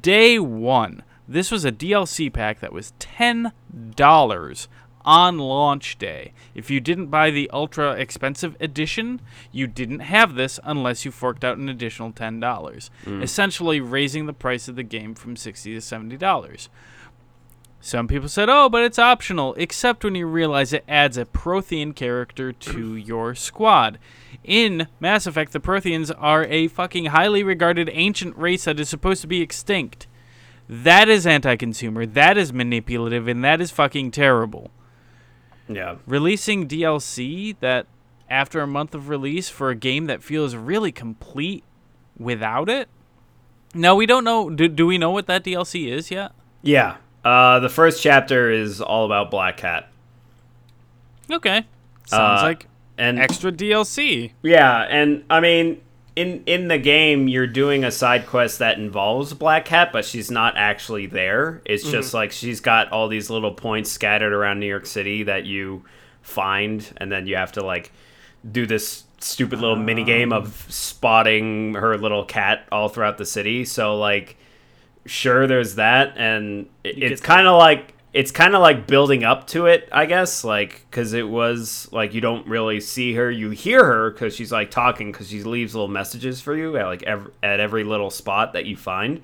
Day 0.02 0.38
1. 0.40 1.04
This 1.28 1.52
was 1.52 1.64
a 1.64 1.72
DLC 1.72 2.32
pack 2.32 2.60
that 2.60 2.74
was 2.74 2.94
$10 3.00 4.68
on 5.06 5.38
launch 5.38 5.98
day. 5.98 6.34
If 6.56 6.70
you 6.70 6.80
didn't 6.80 7.08
buy 7.08 7.32
the 7.32 7.50
ultra 7.52 7.94
expensive 7.94 8.56
edition, 8.60 9.22
you 9.52 9.68
didn't 9.68 10.00
have 10.00 10.36
this 10.36 10.60
unless 10.64 11.06
you 11.06 11.12
forked 11.12 11.44
out 11.44 11.58
an 11.58 11.70
additional 11.70 12.12
$10, 12.12 12.90
hmm. 13.04 13.22
essentially 13.22 13.80
raising 13.80 14.26
the 14.26 14.34
price 14.34 14.68
of 14.68 14.76
the 14.76 14.84
game 14.84 15.16
from 15.16 15.36
60 15.36 15.74
to 15.74 15.80
$70. 15.80 16.70
Some 17.82 18.08
people 18.08 18.30
said, 18.30 18.48
oh, 18.48 18.70
but 18.70 18.84
it's 18.84 18.98
optional, 18.98 19.54
except 19.56 20.06
when 20.06 20.16
you 20.16 20.26
realize 20.26 20.72
it 20.72 20.86
adds 20.88 21.18
a 21.18 21.26
Prothean 21.26 21.94
character 21.94 22.54
to 22.54 22.96
your 22.96 23.36
squad. 23.36 24.00
In 24.42 24.88
Mass 25.02 25.28
Effect, 25.28 25.52
the 25.52 25.60
Protheans 25.60 26.10
are 26.18 26.46
a 26.46 26.70
fucking 26.70 27.08
highly 27.08 27.44
regarded 27.44 27.90
ancient 27.92 28.38
race 28.38 28.64
that 28.64 28.80
is 28.80 28.88
supposed 28.88 29.20
to 29.22 29.28
be 29.28 29.42
extinct. 29.42 30.08
That 30.70 31.10
is 31.10 31.28
anti 31.28 31.56
consumer, 31.56 32.06
that 32.06 32.38
is 32.38 32.54
manipulative, 32.54 33.28
and 33.28 33.44
that 33.44 33.62
is 33.62 33.72
fucking 33.72 34.12
terrible. 34.12 34.72
yeah. 35.68 35.96
Releasing 36.08 36.68
DLC 36.68 37.56
that, 37.60 37.86
after 38.30 38.62
a 38.62 38.68
month 38.68 38.96
of 38.96 39.10
release, 39.10 39.50
for 39.50 39.70
a 39.70 39.76
game 39.76 40.06
that 40.06 40.24
feels 40.24 40.56
really 40.56 40.92
complete 40.92 41.64
without 42.18 42.70
it? 42.70 42.88
No, 43.76 43.96
we 43.96 44.06
don't 44.06 44.24
know. 44.24 44.50
Do, 44.50 44.68
do 44.68 44.86
we 44.88 44.98
know 44.98 45.10
what 45.12 45.26
that 45.28 45.44
DLC 45.44 45.92
is 45.92 46.10
yet? 46.12 46.32
Yeah. 46.62 46.98
Uh, 47.26 47.60
the 47.60 47.70
first 47.70 48.02
chapter 48.02 48.52
is 48.52 48.82
all 48.82 49.06
about 49.06 49.32
Black 49.32 49.58
Cat. 49.58 49.90
Okay. 51.32 51.66
Sounds 52.06 52.42
Uh, 52.42 52.46
like 52.46 52.68
And 52.98 53.18
extra 53.20 53.52
DLC. 53.52 54.32
Yeah, 54.44 54.82
and 54.90 55.24
I 55.30 55.40
mean, 55.40 55.82
in 56.16 56.44
in 56.46 56.68
the 56.68 56.78
game, 56.78 57.28
you're 57.28 57.48
doing 57.48 57.84
a 57.84 57.92
side 57.92 58.28
quest 58.28 58.60
that 58.60 58.78
involves 58.78 59.34
Black 59.34 59.66
Cat, 59.66 59.92
but 59.92 60.06
she's 60.06 60.30
not 60.30 60.56
actually 60.58 61.08
there. 61.08 61.62
It's 61.66 61.84
just 61.84 62.10
mm-hmm. 62.10 62.18
like 62.18 62.32
she's 62.32 62.60
got 62.60 62.92
all 62.92 63.08
these 63.08 63.30
little 63.30 63.54
points 63.54 63.92
scattered 63.92 64.34
around 64.34 64.60
New 64.60 64.68
York 64.68 64.86
City 64.86 65.24
that 65.24 65.46
you 65.46 65.84
find, 66.22 66.88
and 66.98 67.12
then 67.12 67.28
you 67.28 67.36
have 67.36 67.52
to 67.54 67.66
like 67.66 67.92
do 68.50 68.66
this 68.66 69.04
stupid 69.20 69.60
little 69.60 69.78
ah. 69.78 69.80
mini 69.80 70.04
game 70.04 70.34
of 70.34 70.66
spotting 70.70 71.76
her 71.76 71.98
little 71.98 72.26
cat 72.26 72.68
all 72.72 72.90
throughout 72.90 73.18
the 73.18 73.26
city. 73.26 73.66
So 73.66 73.98
like, 73.98 74.38
sure, 75.06 75.48
there's 75.48 75.76
that, 75.76 76.14
and 76.18 76.68
it, 76.84 77.02
it's 77.02 77.22
kind 77.22 77.48
of 77.48 77.58
like 77.58 77.93
it's 78.14 78.32
kind 78.32 78.56
of 78.56 78.62
like 78.62 78.86
building 78.86 79.24
up 79.24 79.48
to 79.48 79.66
it, 79.66 79.90
I 79.92 80.06
guess, 80.06 80.44
like 80.44 80.86
because 80.90 81.14
it 81.14 81.28
was 81.28 81.90
like 81.92 82.14
you 82.14 82.22
don't 82.22 82.48
really 82.48 82.80
see 82.80 83.16
her, 83.16 83.30
you 83.30 83.50
hear 83.50 83.84
her 83.84 84.12
because 84.12 84.36
she's 84.36 84.52
like 84.52 84.70
talking 84.70 85.12
because 85.12 85.30
she 85.30 85.42
leaves 85.42 85.74
little 85.74 85.88
messages 85.88 86.40
for 86.40 86.56
you 86.56 86.78
at 86.78 86.86
like 86.86 87.04
every, 87.04 87.32
at 87.42 87.60
every 87.60 87.84
little 87.84 88.12
spot 88.12 88.54
that 88.54 88.66
you 88.66 88.78
find. 88.78 89.22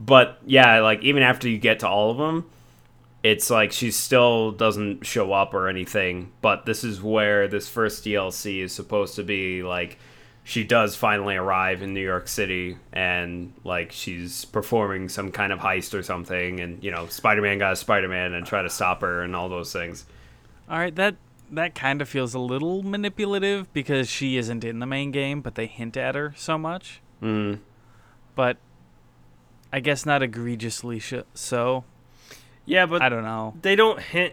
But 0.00 0.38
yeah, 0.44 0.80
like 0.80 1.02
even 1.02 1.22
after 1.22 1.48
you 1.48 1.58
get 1.58 1.80
to 1.80 1.88
all 1.88 2.10
of 2.10 2.18
them, 2.18 2.50
it's 3.22 3.50
like 3.50 3.70
she 3.70 3.92
still 3.92 4.50
doesn't 4.50 5.06
show 5.06 5.32
up 5.32 5.54
or 5.54 5.68
anything. 5.68 6.32
But 6.40 6.66
this 6.66 6.82
is 6.82 7.00
where 7.00 7.46
this 7.46 7.68
first 7.68 8.04
DLC 8.04 8.62
is 8.62 8.72
supposed 8.72 9.14
to 9.16 9.22
be 9.22 9.62
like 9.62 9.96
she 10.48 10.64
does 10.64 10.96
finally 10.96 11.36
arrive 11.36 11.82
in 11.82 11.92
New 11.92 12.00
York 12.02 12.26
City 12.26 12.78
and 12.90 13.52
like 13.64 13.92
she's 13.92 14.46
performing 14.46 15.10
some 15.10 15.30
kind 15.30 15.52
of 15.52 15.58
heist 15.58 15.92
or 15.92 16.02
something 16.02 16.58
and 16.60 16.82
you 16.82 16.90
know 16.90 17.06
Spider-Man 17.06 17.58
got 17.58 17.74
a 17.74 17.76
Spider-Man 17.76 18.32
and 18.32 18.46
try 18.46 18.62
to 18.62 18.70
stop 18.70 19.02
her 19.02 19.20
and 19.20 19.36
all 19.36 19.50
those 19.50 19.74
things. 19.74 20.06
All 20.70 20.78
right, 20.78 20.94
that 20.94 21.16
that 21.50 21.74
kind 21.74 22.00
of 22.00 22.08
feels 22.08 22.32
a 22.32 22.38
little 22.38 22.82
manipulative 22.82 23.70
because 23.74 24.08
she 24.08 24.38
isn't 24.38 24.64
in 24.64 24.78
the 24.78 24.86
main 24.86 25.10
game, 25.10 25.42
but 25.42 25.54
they 25.54 25.66
hint 25.66 25.98
at 25.98 26.14
her 26.14 26.32
so 26.34 26.56
much. 26.56 27.02
Mm. 27.22 27.58
But 28.34 28.56
I 29.70 29.80
guess 29.80 30.06
not 30.06 30.22
egregiously 30.22 30.98
sh- 30.98 31.28
so. 31.34 31.84
Yeah, 32.64 32.86
but 32.86 33.02
I 33.02 33.10
don't 33.10 33.22
know. 33.22 33.52
they 33.60 33.76
don't 33.76 34.00
hint 34.00 34.32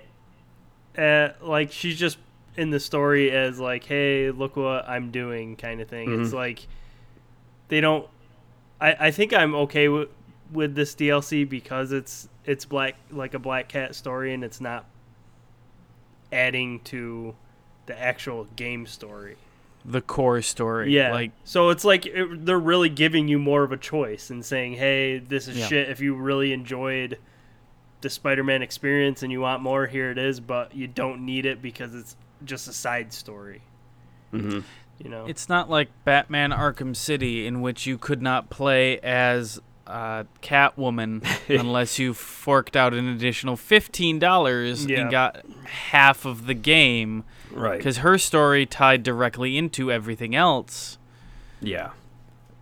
at 0.96 1.46
like 1.46 1.74
she's 1.74 2.00
just 2.00 2.18
in 2.58 2.70
the 2.70 2.80
story 2.80 3.32
as 3.32 3.60
like, 3.60 3.84
hey, 3.84 4.32
look 4.32 4.56
what 4.56 4.88
I'm 4.88 5.12
doing, 5.12 5.56
kind 5.56 5.82
of 5.82 5.88
thing. 5.90 6.22
It's 6.22 6.32
Mhm. 6.32 6.34
like 6.36 6.68
they 7.68 7.82
don't. 7.82 8.08
I 8.80 9.08
I 9.08 9.12
think 9.12 9.34
I'm 9.34 9.56
okay 9.56 9.88
with 9.90 10.10
with 10.52 10.76
this 10.76 10.94
DLC 10.96 11.44
because 11.50 11.92
it's 11.92 12.30
it's 12.46 12.66
black 12.66 12.96
like 13.12 13.34
a 13.34 13.40
Black 13.40 13.68
Cat 13.68 13.96
story 13.96 14.34
and 14.34 14.44
it's 14.44 14.62
not 14.62 14.86
adding 16.32 16.80
to 16.82 17.36
the 17.86 18.00
actual 18.00 18.46
game 18.56 18.86
story. 18.86 19.36
The 19.84 20.02
core 20.02 20.42
story. 20.42 20.92
Yeah. 20.92 21.12
Like 21.12 21.32
so 21.44 21.70
it's 21.70 21.86
like 21.86 22.06
it, 22.08 22.46
they're 22.46 22.60
really 22.60 22.90
giving 22.90 23.28
you 23.28 23.38
more 23.38 23.64
of 23.64 23.72
a 23.72 23.78
choice 23.78 24.30
and 24.30 24.44
saying, 24.44 24.74
"Hey, 24.74 25.20
this 25.20 25.48
is 25.48 25.58
Yeah. 25.60 25.68
shit. 25.68 25.90
If 25.90 26.00
you 26.02 26.16
really 26.16 26.54
enjoyed 26.54 27.18
the 28.02 28.10
Spider-Man 28.10 28.62
experience 28.62 29.24
and 29.24 29.32
you 29.32 29.42
want 29.42 29.62
more, 29.64 29.88
here 29.88 30.12
it 30.12 30.18
is, 30.18 30.40
but 30.40 30.76
you 30.76 30.88
don't 30.88 31.24
need 31.26 31.46
it 31.46 31.62
because 31.62 31.94
it's 31.96 32.16
just 32.46 32.68
a 32.68 32.74
side 32.74 33.12
story." 33.14 33.62
hmm 34.32 34.60
You 35.00 35.10
know. 35.10 35.26
it's 35.26 35.50
not 35.50 35.70
like 35.70 35.90
Batman 36.06 36.52
Arkham 36.52 36.96
City 36.96 37.46
in 37.48 37.62
which 37.62 37.86
you 37.86 37.98
could 37.98 38.22
not 38.22 38.50
play 38.50 38.98
as 39.00 39.60
uh, 39.88 40.24
Catwoman 40.42 41.24
unless 41.60 42.00
you 42.00 42.14
forked 42.14 42.76
out 42.76 42.94
an 42.94 43.08
additional 43.08 43.56
fifteen 43.56 44.18
dollars 44.20 44.86
Yeah. 44.86 45.02
and 45.02 45.12
got 45.12 45.46
half 45.66 46.26
of 46.26 46.48
the 46.48 46.54
game 46.56 47.24
Right. 47.52 47.78
because 47.78 47.98
her 47.98 48.18
story 48.18 48.66
tied 48.66 49.04
directly 49.04 49.58
into 49.58 49.92
everything 49.92 50.34
else. 50.36 50.98
Yeah. 51.62 51.92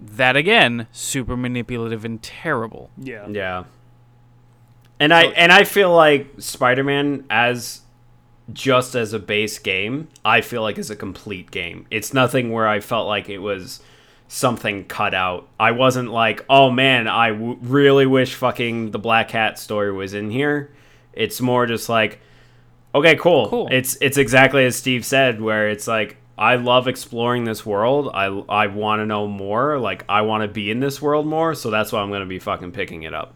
That 0.02 0.36
again, 0.36 0.88
super 0.92 1.38
manipulative 1.38 2.04
and 2.04 2.22
terrible. 2.22 2.90
yeah. 2.98 3.26
Yeah. 3.30 3.64
And 5.00 5.14
I 5.14 5.24
and 5.28 5.52
I 5.52 5.64
feel 5.64 5.94
like 5.96 6.28
Spider-Man 6.40 7.26
as 7.30 7.82
just 8.52 8.96
as 8.96 9.14
a 9.14 9.20
base 9.20 9.58
game, 9.60 10.10
I 10.26 10.42
feel 10.42 10.62
like 10.62 10.78
is 10.78 10.90
a 10.90 10.96
complete 10.96 11.52
game. 11.52 11.86
It's 11.90 12.14
nothing 12.14 12.52
where 12.52 12.68
I 12.68 12.80
felt 12.82 13.08
like 13.08 13.30
it 13.30 13.40
was 13.40 13.82
something 14.28 14.84
cut 14.86 15.14
out. 15.14 15.48
I 15.60 15.72
wasn't 15.72 16.12
like, 16.12 16.44
"Oh 16.50 16.70
man, 16.70 17.08
I 17.08 17.30
w- 17.30 17.58
really 17.62 18.06
wish 18.06 18.36
fucking 18.36 18.92
the 18.92 19.00
Black 19.00 19.32
Hat 19.32 19.60
story 19.60 19.92
was 19.92 20.14
in 20.14 20.32
here." 20.32 20.72
It's 21.14 21.40
more 21.40 21.66
just 21.66 21.88
like, 21.88 22.20
"Okay, 22.94 23.16
cool. 23.16 23.50
Cool. 23.50 23.68
It's 23.72 23.98
it's 24.02 24.18
exactly 24.18 24.66
as 24.66 24.76
Steve 24.76 25.06
said 25.06 25.40
where 25.40 25.70
it's 25.70 25.88
like 25.88 26.18
I 26.38 26.56
love 26.56 26.88
exploring 26.88 27.46
this 27.46 27.66
world. 27.66 28.10
I 28.14 28.26
I 28.26 28.68
want 28.68 29.00
to 29.02 29.06
know 29.06 29.28
more. 29.28 29.80
Like 29.80 30.04
I 30.10 30.22
want 30.22 30.42
to 30.42 30.48
be 30.48 30.70
in 30.72 30.80
this 30.80 31.02
world 31.02 31.28
more, 31.28 31.54
so 31.56 31.70
that's 31.70 31.92
why 31.92 32.02
I'm 32.02 32.10
going 32.10 32.22
to 32.22 32.26
be 32.26 32.40
fucking 32.40 32.72
picking 32.72 33.04
it 33.04 33.14
up." 33.14 33.36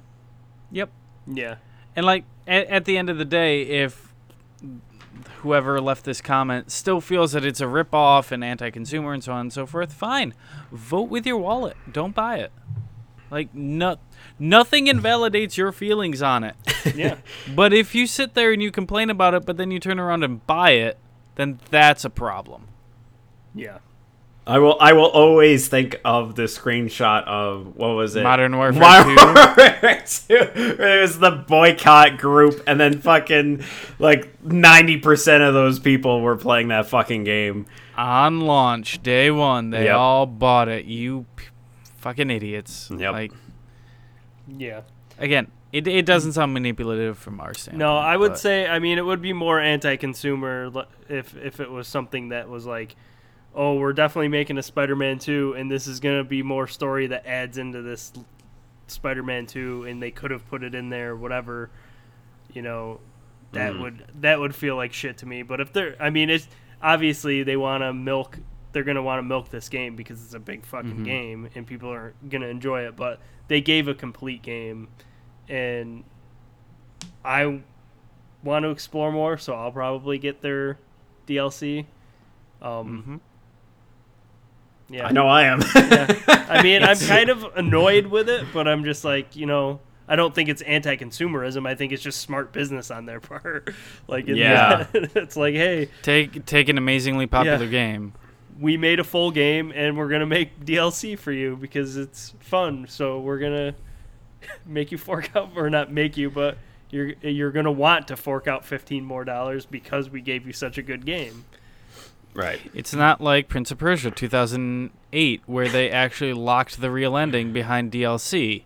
Yep. 0.71 0.89
Yeah. 1.27 1.55
And 1.95 2.05
like 2.05 2.25
at, 2.45 2.67
at 2.67 2.85
the 2.85 2.97
end 2.97 3.09
of 3.09 3.17
the 3.17 3.25
day, 3.25 3.61
if 3.61 4.06
whoever 5.41 5.79
left 5.81 6.05
this 6.05 6.21
comment 6.21 6.71
still 6.71 7.01
feels 7.01 7.31
that 7.33 7.45
it's 7.45 7.61
a 7.61 7.65
ripoff 7.65 8.31
and 8.31 8.43
anti-consumer 8.43 9.13
and 9.13 9.23
so 9.23 9.33
on 9.33 9.41
and 9.41 9.53
so 9.53 9.65
forth, 9.65 9.93
fine. 9.93 10.33
Vote 10.71 11.09
with 11.09 11.25
your 11.25 11.37
wallet. 11.37 11.77
Don't 11.91 12.15
buy 12.15 12.37
it. 12.37 12.51
Like 13.29 13.53
no, 13.53 13.97
nothing 14.39 14.87
invalidates 14.87 15.57
your 15.57 15.71
feelings 15.71 16.21
on 16.21 16.43
it. 16.43 16.55
Yeah. 16.95 17.17
But 17.53 17.73
if 17.73 17.93
you 17.93 18.07
sit 18.07 18.33
there 18.33 18.53
and 18.53 18.61
you 18.63 18.71
complain 18.71 19.09
about 19.09 19.33
it, 19.33 19.45
but 19.45 19.57
then 19.57 19.71
you 19.71 19.79
turn 19.79 19.99
around 19.99 20.23
and 20.23 20.45
buy 20.47 20.71
it, 20.71 20.97
then 21.35 21.59
that's 21.69 22.05
a 22.05 22.09
problem. 22.09 22.69
yeah. 23.53 23.79
I 24.47 24.59
will. 24.59 24.77
I 24.79 24.93
will 24.93 25.07
always 25.07 25.67
think 25.67 25.99
of 26.05 26.35
the 26.35 26.43
screenshot 26.43 27.25
of 27.25 27.75
what 27.75 27.89
was 27.89 28.15
it? 28.15 28.23
Modern 28.23 28.55
Warfare 28.55 28.79
Modern 28.79 29.17
2. 29.17 29.25
Warfare 29.25 30.03
2. 30.07 30.35
It 30.83 31.01
was 31.01 31.19
the 31.19 31.31
boycott 31.31 32.17
group, 32.17 32.63
and 32.65 32.79
then 32.79 32.99
fucking 33.01 33.63
like 33.99 34.41
ninety 34.43 34.97
percent 34.97 35.43
of 35.43 35.53
those 35.53 35.79
people 35.79 36.21
were 36.21 36.37
playing 36.37 36.69
that 36.69 36.87
fucking 36.87 37.25
game. 37.25 37.65
On 37.97 38.41
launch 38.41 39.03
day 39.03 39.31
one, 39.31 39.71
they 39.71 39.85
Yep. 39.85 39.95
all 39.95 40.25
bought 40.25 40.69
it. 40.69 40.85
You 40.85 41.25
p- 41.35 41.45
fucking 41.97 42.29
idiots. 42.29 42.89
Yep. 42.95 43.11
Like 43.11 43.31
Yeah. 44.57 44.81
again, 45.19 45.47
it 45.73 45.87
it 45.87 46.05
doesn't 46.05 46.33
sound 46.33 46.53
manipulative 46.53 47.17
from 47.17 47.39
our 47.41 47.53
standpoint. 47.53 47.79
No, 47.79 47.97
I 47.97 48.15
would 48.15 48.31
but- 48.33 48.39
say 48.39 48.67
I 48.67 48.79
mean 48.79 48.97
it 48.97 49.05
would 49.05 49.21
be 49.21 49.33
more 49.33 49.59
anti-consumer 49.59 50.71
if 51.09 51.35
if 51.35 51.59
it 51.59 51.69
was 51.71 51.87
something 51.87 52.29
that 52.29 52.47
was 52.49 52.65
like 52.65 52.95
oh, 53.57 53.73
we're 53.75 53.91
definitely 53.91 54.27
making 54.29 54.57
a 54.57 54.63
Spider-Man 54.63 55.17
2 55.19 55.55
and 55.57 55.69
this 55.69 55.87
is 55.87 55.99
going 55.99 56.17
to 56.19 56.23
be 56.23 56.43
more 56.43 56.67
story 56.67 57.07
that 57.07 57.25
adds 57.25 57.57
into 57.57 57.81
this 57.81 58.13
Spider-Man 58.87 59.47
2 59.47 59.85
and 59.85 60.01
they 60.01 60.11
could 60.11 60.29
have 60.31 60.47
put 60.47 60.63
it 60.63 60.73
in 60.75 60.89
there 60.89 61.15
whatever, 61.15 61.69
you 62.53 62.61
know, 62.61 62.99
that 63.53 63.73
Mhm. 63.73 63.79
would 63.79 64.05
that 64.21 64.39
would 64.39 64.53
feel 64.53 64.75
like 64.75 64.93
shit 64.93 65.17
to 65.17 65.25
me, 65.25 65.41
but 65.41 65.59
if 65.59 65.73
they're 65.73 65.95
I 65.99 66.09
mean 66.11 66.29
it's 66.29 66.47
obviously 66.81 67.41
they 67.43 67.57
want 67.57 67.81
to 67.81 67.91
milk 67.93 68.37
they're 68.73 68.83
going 68.83 68.95
to 68.95 69.01
want 69.01 69.17
to 69.19 69.23
milk 69.23 69.49
this 69.49 69.69
game 69.69 69.95
because 69.95 70.23
it's 70.23 70.35
a 70.35 70.39
big 70.39 70.63
fucking 70.63 70.99
Mhm. 70.99 71.03
game 71.03 71.49
and 71.55 71.65
people 71.65 71.91
are 71.91 72.13
going 72.29 72.41
to 72.43 72.47
enjoy 72.47 72.81
it, 72.85 72.95
but 72.95 73.19
they 73.47 73.59
gave 73.59 73.87
a 73.87 73.95
complete 73.95 74.43
game 74.43 74.87
and 75.49 76.03
I 77.25 77.61
want 78.43 78.63
to 78.63 78.69
explore 78.69 79.11
more, 79.11 79.37
so 79.37 79.53
I'll 79.55 79.71
probably 79.71 80.17
get 80.19 80.41
their 80.41 80.77
DLC. 81.25 81.87
Um, 82.61 83.21
Yeah, 84.89 85.07
I 85.07 85.11
know 85.11 85.27
I 85.27 85.43
am. 85.43 85.61
yeah. 85.75 86.45
I 86.49 86.61
mean, 86.63 86.81
I'm 86.83 86.97
kind 86.97 87.29
of 87.29 87.43
annoyed 87.55 88.07
with 88.07 88.29
it, 88.29 88.45
but 88.53 88.67
I'm 88.67 88.83
just 88.85 89.03
like, 89.03 89.35
you 89.35 89.45
know, 89.45 89.79
I 90.07 90.15
don't 90.15 90.33
think 90.33 90.47
it's 90.47 90.61
anti-consumerism. 90.61 91.67
I 91.67 91.75
think 91.75 91.91
it's 91.91 92.01
just 92.01 92.21
smart 92.21 92.53
business 92.53 92.89
on 92.89 93.05
their 93.05 93.19
part. 93.31 93.73
like, 94.07 94.27
Yeah. 94.27 94.87
that- 94.93 95.11
it's 95.15 95.35
like, 95.35 95.55
hey, 95.55 95.89
Take 96.03 96.45
take 96.45 96.69
an 96.69 96.77
amazingly 96.77 97.27
popular 97.27 97.65
Yeah. 97.65 97.71
game. 97.71 98.13
we 98.59 98.75
made 98.77 98.99
a 98.99 99.03
full 99.03 99.29
game 99.31 99.71
and 99.75 99.97
we're 99.97 100.07
gonna 100.07 100.25
make 100.25 100.63
DLC 100.65 101.19
for 101.19 101.31
you 101.31 101.55
because 101.57 101.97
it's 101.97 102.33
fun. 102.39 102.85
So 102.87 103.19
we're 103.19 103.39
gonna 103.39 103.75
make 104.65 104.91
you 104.91 104.97
fork 104.97 105.35
out, 105.35 105.51
or 105.55 105.69
not 105.69 105.91
make 105.91 106.15
you, 106.17 106.29
but 106.29 106.57
you're 106.89 107.11
you're 107.21 107.51
gonna 107.51 107.71
want 107.71 108.07
to 108.07 108.15
fork 108.15 108.47
out 108.47 108.65
fifteen 108.65 109.03
more 109.03 109.25
dollars 109.25 109.65
because 109.65 110.09
we 110.09 110.21
gave 110.21 110.47
you 110.47 110.53
such 110.53 110.77
a 110.77 110.81
good 110.81 111.05
game. 111.05 111.43
Right. 112.37 112.61
It's 112.73 112.93
not 112.93 113.19
like 113.19 113.49
Prince 113.49 113.71
of 113.71 113.77
Persia 113.79 114.11
2008, 114.11 115.41
where 115.45 115.67
they 115.67 115.89
actually 115.91 116.33
locked 116.33 116.79
the 116.79 116.89
real 116.91 117.17
ending 117.17 117.51
behind 117.51 117.91
DLC, 117.91 118.63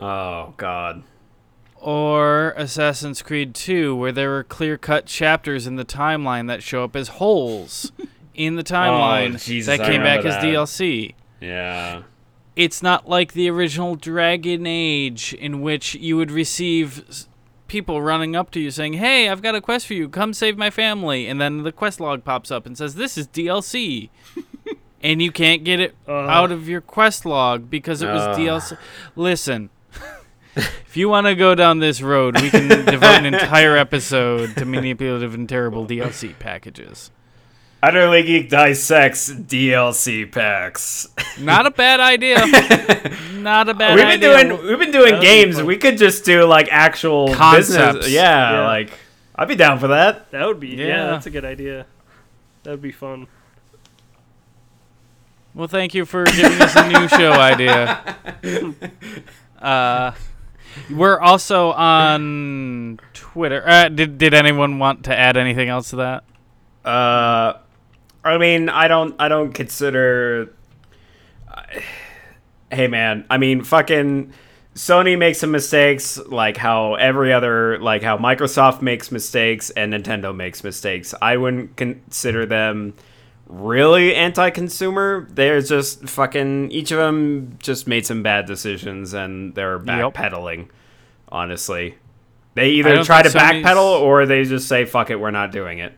Oh 0.00 0.54
God. 0.56 1.02
or 1.76 2.50
Assassin's 2.56 3.22
Creed 3.22 3.54
2, 3.54 3.96
where 3.96 4.12
there 4.12 4.30
were 4.30 4.44
clear-cut 4.44 5.06
chapters 5.06 5.66
in 5.66 5.76
the 5.76 5.84
timeline 5.84 6.46
that 6.48 6.62
show 6.62 6.84
up 6.84 6.94
as 6.94 7.08
holes 7.08 7.90
in 8.34 8.56
the 8.56 8.60
oh, 8.68 8.74
timeline 8.74 9.34
Oh, 9.34 9.38
Jesus, 9.38 9.76
that 9.78 9.86
came 9.86 10.02
back 10.02 10.18
remember 10.24 10.28
as. 10.38 10.44
DLC. 10.44 11.14
Yeah. 11.40 12.02
It's 12.54 12.82
not 12.82 13.08
like 13.08 13.32
the 13.34 13.50
original 13.50 13.96
Dragon 13.96 14.66
Age, 14.66 15.34
in 15.34 15.60
which 15.60 15.94
you 15.94 16.16
would 16.16 16.30
receive 16.30 17.26
people 17.68 18.00
running 18.02 18.34
up 18.36 18.50
to 18.52 18.60
you 18.60 18.70
saying, 18.70 18.94
"Hey, 18.94 19.28
I've 19.28 19.42
got 19.42 19.54
a 19.54 19.60
quest 19.60 19.86
for 19.86 19.94
you. 19.94 20.08
Come 20.08 20.32
save 20.32 20.56
my 20.56 20.70
family." 20.70 21.26
And 21.26 21.40
then 21.40 21.62
the 21.62 21.72
quest 21.72 22.00
log 22.00 22.24
pops 22.24 22.50
up 22.50 22.66
and 22.66 22.76
says, 22.76 22.94
"This 22.94 23.16
is 23.18 23.26
DLC." 23.28 24.10
and 25.02 25.20
you 25.22 25.30
can't 25.32 25.64
get 25.64 25.80
it 25.80 25.94
Uh, 26.08 26.12
out 26.26 26.50
of 26.52 26.68
your 26.68 26.80
quest 26.80 27.24
log 27.26 27.70
because 27.70 28.02
it 28.02 28.08
was 28.08 28.22
Ugh. 28.22 28.38
DLC. 28.38 28.78
Listen. 29.14 29.70
if 30.56 30.96
you 30.96 31.08
want 31.08 31.26
to 31.26 31.34
go 31.34 31.54
down 31.54 31.78
this 31.80 32.00
road, 32.00 32.40
we 32.40 32.50
can 32.50 32.68
devote 32.68 33.18
an 33.18 33.26
entire 33.34 33.76
episode 33.76 34.56
to 34.56 34.64
manipulative 34.64 35.34
and 35.34 35.48
terrible 35.48 35.86
DLC 35.86 36.38
packages. 36.38 37.10
Utterly 37.86 38.22
Geek 38.24 38.50
dissects 38.50 39.30
DLC 39.30 40.30
packs. 40.30 41.06
Not 41.38 41.66
a 41.66 41.70
bad 41.70 42.00
idea. 42.00 42.38
Not 43.34 43.68
a 43.68 43.74
bad 43.74 43.94
we've 43.94 44.04
been 44.20 44.30
idea. 44.32 44.48
doing 44.58 44.66
we've 44.66 44.78
been 44.78 44.90
doing 44.90 45.12
That'd 45.14 45.20
be 45.20 45.26
games. 45.26 45.62
We 45.62 45.76
could 45.76 45.96
just 45.98 46.24
do 46.24 46.44
like 46.46 46.68
actual 46.72 47.32
Concepts. 47.34 47.68
business. 47.98 48.10
Yeah, 48.10 48.52
Yeah. 48.52 48.64
like 48.66 48.90
I'd 49.36 49.46
be 49.48 49.54
down 49.54 49.78
for 49.78 49.88
that. 49.88 50.30
that 50.32 50.46
would 50.46 50.58
be 50.58 50.68
yeah. 50.70 50.86
Yeah. 50.86 51.06
that's 51.12 51.26
a 51.26 51.30
good 51.30 51.44
idea. 51.44 51.86
That 52.64 52.70
would 52.72 52.82
be 52.82 52.90
fun. 52.92 53.28
Well, 55.54 55.68
thank 55.68 55.94
you 55.94 56.04
for 56.04 56.24
giving 56.24 56.60
us 56.60 56.74
a 56.76 56.88
new 56.88 57.08
show 57.16 57.32
idea. 57.32 58.16
Uh, 59.60 60.12
we're 60.90 61.18
also 61.18 61.72
on 61.72 63.00
Twitter. 63.14 63.66
Uh, 63.66 63.88
did 63.88 64.18
did 64.18 64.34
anyone 64.34 64.78
want 64.78 65.04
to 65.04 65.18
add 65.18 65.38
anything 65.38 65.70
else 65.70 65.90
to 65.90 65.96
that? 65.96 66.24
Uh, 66.84 67.54
I 68.26 68.38
mean, 68.38 68.68
I 68.68 68.88
don't, 68.88 69.14
I 69.18 69.28
don't 69.28 69.52
consider. 69.52 70.52
hey, 72.70 72.88
man, 72.88 73.24
I 73.30 73.38
mean, 73.38 73.62
fucking 73.62 74.32
Sony 74.74 75.18
makes 75.18 75.38
some 75.38 75.50
mistakes, 75.50 76.18
like 76.18 76.56
how 76.56 76.94
every 76.94 77.32
other, 77.32 77.78
like 77.78 78.02
how 78.02 78.18
Microsoft 78.18 78.82
makes 78.82 79.10
mistakes 79.10 79.70
and 79.70 79.92
Nintendo 79.92 80.34
makes 80.34 80.62
mistakes. 80.62 81.14
I 81.22 81.36
wouldn't 81.36 81.76
consider 81.76 82.44
them 82.46 82.94
really 83.46 84.14
anti-consumer. 84.14 85.28
They're 85.30 85.62
just 85.62 86.08
fucking. 86.08 86.70
Each 86.72 86.90
of 86.90 86.98
them 86.98 87.56
just 87.58 87.86
made 87.86 88.04
some 88.04 88.22
bad 88.22 88.46
decisions, 88.46 89.14
and 89.14 89.54
they're 89.54 89.76
Yep. 89.76 90.14
backpedaling. 90.14 90.68
Honestly. 91.28 91.96
They 92.54 92.70
either 92.70 93.02
try 93.04 93.22
to 93.22 93.28
Sony's- 93.28 93.64
backpedal 93.64 94.00
or 94.00 94.24
they 94.26 94.44
just 94.44 94.66
say 94.68 94.84
"fuck 94.86 95.10
it, 95.10 95.20
we're 95.20 95.30
not 95.30 95.52
doing 95.52 95.78
it." 95.78 95.92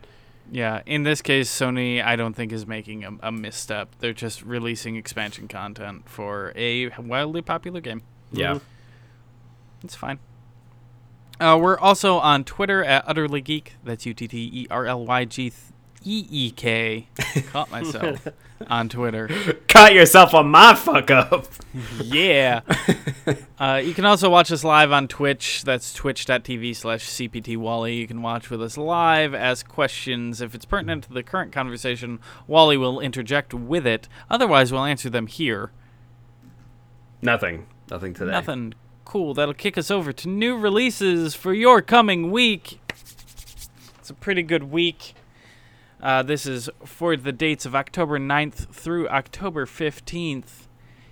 Yeah, 0.51 0.81
in 0.85 1.03
this 1.03 1.21
case, 1.21 1.49
Sony, 1.49 2.03
I 2.03 2.15
don't 2.15 2.33
think 2.35 2.51
is 2.51 2.65
making 2.65 3.03
a, 3.03 3.11
a 3.23 3.31
misstep. 3.31 3.95
They're 3.99 4.13
just 4.13 4.41
releasing 4.43 4.95
expansion 4.95 5.47
content 5.47 6.09
for 6.09 6.51
a 6.55 6.89
wildly 6.99 7.41
popular 7.41 7.81
game. 7.81 8.01
Yeah. 8.31 8.55
Mhm. 8.55 8.61
It's 9.83 9.95
fine. 9.95 10.19
Uh, 11.39 11.57
we're 11.61 11.77
also 11.79 12.17
on 12.17 12.43
Twitter 12.43 12.83
at 12.83 13.03
Utterly 13.07 13.41
Geek. 13.41 13.75
That's 13.83 14.05
U 14.05 14.13
T 14.13 14.27
T 14.27 14.49
E 14.53 14.67
R 14.69 14.85
L 14.85 15.05
Y 15.05 15.25
G 15.25 15.53
E 16.03 16.25
E 16.29 16.51
K. 16.51 17.07
Caught 17.51 17.71
myself 17.71 18.27
on 18.67 18.89
Twitter. 18.89 19.27
Caught 19.67 19.93
yourself 19.93 20.33
on 20.33 20.49
my 20.49 20.73
fuck 20.75 21.11
up. 21.11 21.47
Yeah. 22.01 22.61
uh, 23.59 23.81
you 23.83 23.93
can 23.93 24.05
also 24.05 24.29
watch 24.29 24.51
us 24.51 24.63
live 24.63 24.91
on 24.91 25.07
Twitch. 25.07 25.63
That's 25.63 25.93
twitch.tv 25.93 26.75
slash 26.75 27.07
CPT 27.07 27.57
Wally. 27.57 27.95
You 27.95 28.07
can 28.07 28.21
watch 28.21 28.49
with 28.49 28.61
us 28.61 28.77
live, 28.77 29.33
ask 29.33 29.67
questions. 29.67 30.41
If 30.41 30.55
it's 30.55 30.65
pertinent 30.65 31.05
to 31.05 31.13
the 31.13 31.23
current 31.23 31.51
conversation, 31.51 32.19
Wally 32.47 32.77
will 32.77 32.99
interject 32.99 33.53
with 33.53 33.85
it. 33.85 34.07
Otherwise, 34.29 34.71
we'll 34.71 34.85
answer 34.85 35.09
them 35.09 35.27
here. 35.27 35.71
Nothing. 37.21 37.67
Nothing 37.91 38.13
today. 38.13 38.31
Nothing 38.31 38.73
cool. 39.05 39.33
That'll 39.33 39.53
kick 39.53 39.77
us 39.77 39.91
over 39.91 40.13
to 40.13 40.29
new 40.29 40.57
releases 40.57 41.35
for 41.35 41.53
your 41.53 41.81
coming 41.81 42.31
week. 42.31 42.79
It's 43.97 44.09
a 44.09 44.13
pretty 44.13 44.43
good 44.43 44.71
week. 44.71 45.13
Uh, 46.01 46.23
this 46.23 46.45
is 46.45 46.69
for 46.85 47.17
the 47.17 47.31
dates 47.31 47.65
of 47.65 47.75
October 47.75 48.17
9th 48.19 48.73
through 48.73 49.09
October 49.09 49.65
15th. 49.65 50.67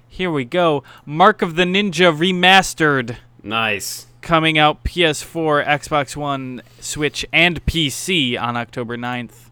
Here 0.08 0.32
we 0.32 0.46
go. 0.46 0.84
Mark 1.06 1.42
of 1.42 1.56
the 1.56 1.64
Ninja 1.64 2.16
Remastered 2.16 3.18
Nice. 3.44 4.08
coming 4.22 4.58
out 4.58 4.84
PS4, 4.86 5.66
Xbox 5.66 6.16
One, 6.16 6.62
Switch, 6.80 7.26
and 7.34 7.66
PC 7.66 8.42
on 8.42 8.56
October 8.56 8.98
9th. 8.98 9.50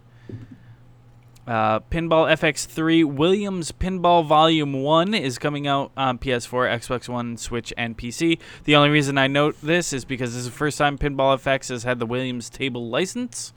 Uh, 1.45 1.79
Pinball 1.91 2.27
FX3 2.33 3.05
Williams 3.05 3.71
Pinball 3.71 4.25
Volume 4.25 4.73
1 4.81 5.13
is 5.13 5.37
coming 5.37 5.67
out 5.67 5.91
on 5.95 6.17
PS4, 6.17 6.73
Xbox 6.79 7.07
One, 7.07 7.37
Switch, 7.37 7.71
and 7.77 7.95
PC. 7.95 8.39
The 8.63 8.75
only 8.75 8.89
reason 8.89 9.17
I 9.19 9.27
note 9.27 9.55
this 9.61 9.93
is 9.93 10.05
because 10.05 10.31
this 10.31 10.39
is 10.39 10.45
the 10.45 10.51
first 10.51 10.77
time 10.79 10.97
Pinball 10.97 11.37
FX 11.37 11.69
has 11.69 11.83
had 11.83 11.99
the 11.99 12.05
Williams 12.07 12.49
table 12.49 12.89
license. 12.89 13.53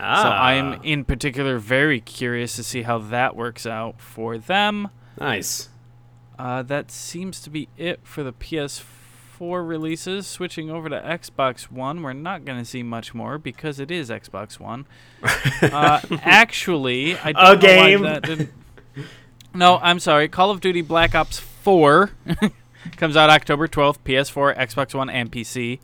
Ah, 0.00 0.22
So 0.22 0.28
I'm 0.28 0.82
in 0.82 1.04
particular 1.04 1.58
very 1.58 2.00
curious 2.00 2.56
to 2.56 2.62
see 2.62 2.82
how 2.82 2.98
that 2.98 3.36
works 3.36 3.66
out 3.66 4.00
for 4.00 4.38
them. 4.38 4.88
nice. 5.18 5.68
Uh, 6.38 6.62
that 6.62 6.90
seems 6.90 7.42
to 7.42 7.50
be 7.50 7.68
it 7.76 8.00
for 8.02 8.22
the 8.22 8.32
PS4 8.32 9.66
releases. 9.68 10.26
Switching 10.26 10.70
over 10.70 10.88
to 10.88 10.98
Xbox 11.00 11.64
One, 11.70 12.02
we're 12.02 12.14
not 12.14 12.46
going 12.46 12.58
to 12.58 12.64
see 12.64 12.82
much 12.82 13.12
more 13.14 13.36
because 13.36 13.78
it 13.78 13.90
is 13.90 14.08
Xbox 14.08 14.58
One. 14.58 14.86
uh, 15.62 16.00
actually, 16.22 17.16
I 17.18 17.32
don't 17.32 17.42
A 17.42 17.54
know 17.54 17.56
game. 17.60 18.02
that 18.04 18.22
didn't. 18.22 18.50
No, 19.52 19.78
I'm 19.82 19.98
sorry. 19.98 20.28
Call 20.28 20.50
of 20.50 20.60
Duty 20.62 20.80
Black 20.80 21.14
Ops 21.14 21.38
4 21.38 22.10
comes 22.96 23.16
out 23.18 23.28
October 23.28 23.68
12th, 23.68 23.98
PS4, 24.04 24.56
Xbox 24.56 24.94
One, 24.94 25.10
and 25.10 25.30
PC. 25.30 25.80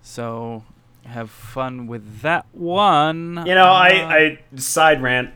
So 0.00 0.62
have 1.08 1.30
fun 1.30 1.86
with 1.86 2.20
that 2.22 2.46
one. 2.52 3.42
You 3.46 3.54
know, 3.54 3.64
Uh, 3.66 3.72
I, 3.72 3.88
I 4.16 4.38
side 4.56 5.02
rant. 5.02 5.30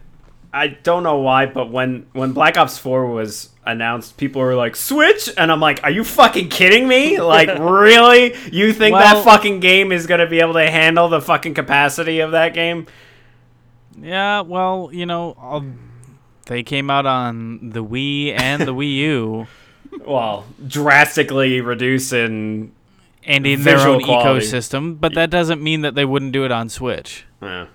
I 0.54 0.68
don't 0.68 1.02
know 1.02 1.18
why, 1.18 1.46
but 1.46 1.70
when 1.70 2.06
when 2.12 2.32
Black 2.32 2.58
Ops 2.58 2.76
4 2.78 3.06
was 3.06 3.48
announced, 3.64 4.18
people 4.18 4.42
were 4.42 4.54
like, 4.54 4.76
"Switch," 4.76 5.30
and 5.38 5.50
I'm 5.50 5.60
like, 5.60 5.80
"Are 5.82 5.90
you 5.90 6.04
fucking 6.04 6.50
kidding 6.50 6.86
me? 6.86 7.18
Like, 7.20 7.48
really? 7.58 8.34
You 8.52 8.72
think 8.74 8.94
Well- 8.94 9.14
that 9.14 9.24
fucking 9.24 9.60
game 9.60 9.92
is 9.92 10.06
gonna 10.06 10.26
be 10.26 10.40
able 10.40 10.52
to 10.54 10.70
handle 10.70 11.08
the 11.08 11.20
fucking 11.22 11.54
capacity 11.54 12.20
of 12.20 12.32
that 12.32 12.52
game?" 12.54 12.86
Yeah, 13.98 14.40
well, 14.42 14.90
you 14.92 15.06
know, 15.06 15.36
um, 15.40 15.78
they 16.46 16.62
came 16.62 16.90
out 16.90 17.06
on 17.06 17.70
the 17.70 17.84
Wii 17.84 18.38
and 18.38 18.62
the 18.62 18.74
Wii 18.74 18.94
U, 18.96 19.46
Well, 20.06 20.44
drastically 20.66 21.60
reducing. 21.60 22.72
And 23.24 23.46
in 23.46 23.62
their 23.62 23.78
own 23.78 24.02
quality. 24.02 24.44
ecosystem, 24.46 24.98
but 25.00 25.14
that 25.14 25.30
doesn't 25.30 25.62
mean 25.62 25.82
that 25.82 25.94
they 25.94 26.04
wouldn't 26.04 26.32
do 26.32 26.44
it 26.44 26.52
on 26.52 26.68
Switch. 26.68 27.24
Yeah. 27.40 27.66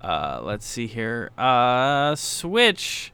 Uh, 0.00 0.40
let's 0.42 0.66
see 0.66 0.86
here. 0.86 1.30
Uh, 1.38 2.14
Switch. 2.14 3.12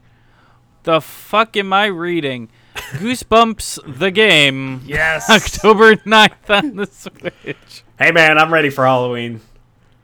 The 0.83 0.99
fuck 0.99 1.55
am 1.57 1.71
I 1.73 1.85
reading? 1.85 2.49
Goosebumps 2.75 3.97
the 3.99 4.11
game. 4.11 4.81
Yes. 4.85 5.29
October 5.29 5.95
9th 5.95 6.49
on 6.49 6.75
the 6.75 6.85
Switch. 6.87 7.83
Hey 7.99 8.11
man, 8.11 8.37
I'm 8.37 8.51
ready 8.51 8.69
for 8.69 8.85
Halloween. 8.85 9.41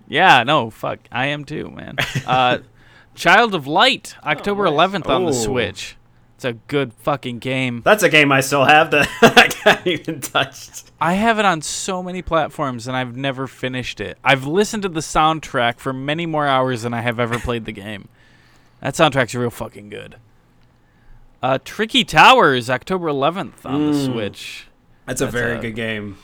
Yeah, 0.08 0.44
no, 0.44 0.70
fuck. 0.70 1.00
I 1.12 1.28
am 1.28 1.44
too, 1.46 1.70
man. 1.70 1.96
Uh, 2.26 2.60
Child 3.16 3.56
of 3.56 3.66
Light, 3.68 4.16
October 4.24 4.66
nice. 4.66 4.74
11th 4.92 5.08
on 5.10 5.26
the 5.26 5.32
Oh. 5.32 5.34
Switch. 5.34 5.98
It's 6.38 6.46
a 6.46 6.54
good 6.54 6.94
fucking 6.94 7.40
game. 7.40 7.82
That's 7.84 8.04
a 8.04 8.10
game 8.10 8.32
I 8.32 8.42
still 8.42 8.64
have 8.64 8.92
that 8.92 9.10
I 9.24 9.50
haven't 9.72 9.88
even 9.88 10.22
touched. 10.22 10.92
I 11.02 11.14
have 11.14 11.40
it 11.40 11.46
on 11.46 11.64
so 11.64 12.04
many 12.04 12.22
platforms 12.22 12.88
and 12.88 12.96
I've 12.96 13.18
never 13.18 13.48
finished 13.48 14.00
it. 14.00 14.20
I've 14.24 14.46
listened 14.46 14.84
to 14.84 14.90
the 14.90 15.00
soundtrack 15.00 15.80
for 15.80 15.94
many 15.94 16.28
more 16.28 16.46
hours 16.46 16.84
than 16.84 16.94
I 16.94 17.02
have 17.02 17.20
ever 17.20 17.40
played 17.40 17.66
the 17.66 17.72
game. 17.72 18.08
That 18.82 18.94
soundtrack's 18.94 19.34
real 19.34 19.50
fucking 19.50 19.90
good. 19.90 20.18
Uh, 21.42 21.58
Tricky 21.66 22.04
Towers, 22.04 22.70
October 22.70 23.08
11th 23.08 23.66
on 23.66 23.92
the 23.92 23.98
Mm. 23.98 24.06
Switch. 24.06 24.68
That's 25.08 25.22
a 25.22 25.26
That's 25.26 25.34
very 25.36 25.58
a- 25.58 25.62
good 25.62 25.76
game. 25.76 26.18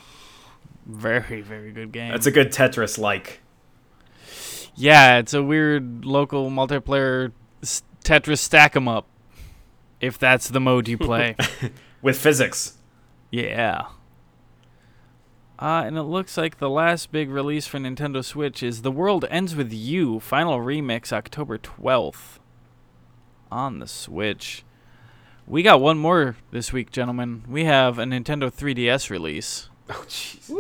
Very, 0.85 1.41
very 1.41 1.71
good 1.71 1.91
game. 1.91 2.11
That's 2.11 2.27
a 2.27 2.31
good 2.31 2.51
Tetris 2.51 2.99
like. 2.99 3.39
yeah, 4.75 5.17
it's 5.17 5.33
a 5.33 5.41
weird 5.41 6.05
local 6.05 6.49
multiplayer 6.51 7.31
s- 7.63 7.81
Tetris 8.03 8.39
stack 8.39 8.75
'em 8.75 8.87
up. 8.87 9.07
If 10.03 10.19
that's 10.19 10.49
the 10.49 10.59
mode 10.59 10.89
you 10.89 10.97
play. 10.97 11.37
With 12.01 12.17
physics. 12.17 12.77
Yeah. 13.31 13.83
Uh, 15.57 15.83
and 15.85 15.97
it 15.97 16.03
looks 16.03 16.35
like 16.35 16.57
the 16.57 16.69
last 16.69 17.09
big 17.09 17.29
release 17.29 17.67
for 17.67 17.77
Nintendo 17.77 18.21
Switch 18.21 18.61
is 18.61 18.81
The 18.81 18.91
World 18.91 19.23
Ends 19.29 19.55
With 19.55 19.71
You, 19.71 20.19
final 20.19 20.59
remix, 20.59 21.13
October 21.13 21.57
12th. 21.57 22.39
On 23.49 23.79
the 23.79 23.87
Switch. 23.87 24.65
We 25.47 25.63
got 25.63 25.79
one 25.79 25.99
more 25.99 26.35
this 26.51 26.73
week, 26.73 26.91
gentlemen. 26.91 27.45
We 27.47 27.63
have 27.63 27.97
a 27.97 28.03
Nintendo 28.03 28.53
3DS 28.53 29.09
release. 29.09 29.69
Oh 29.89 30.03
Jesus. 30.09 30.51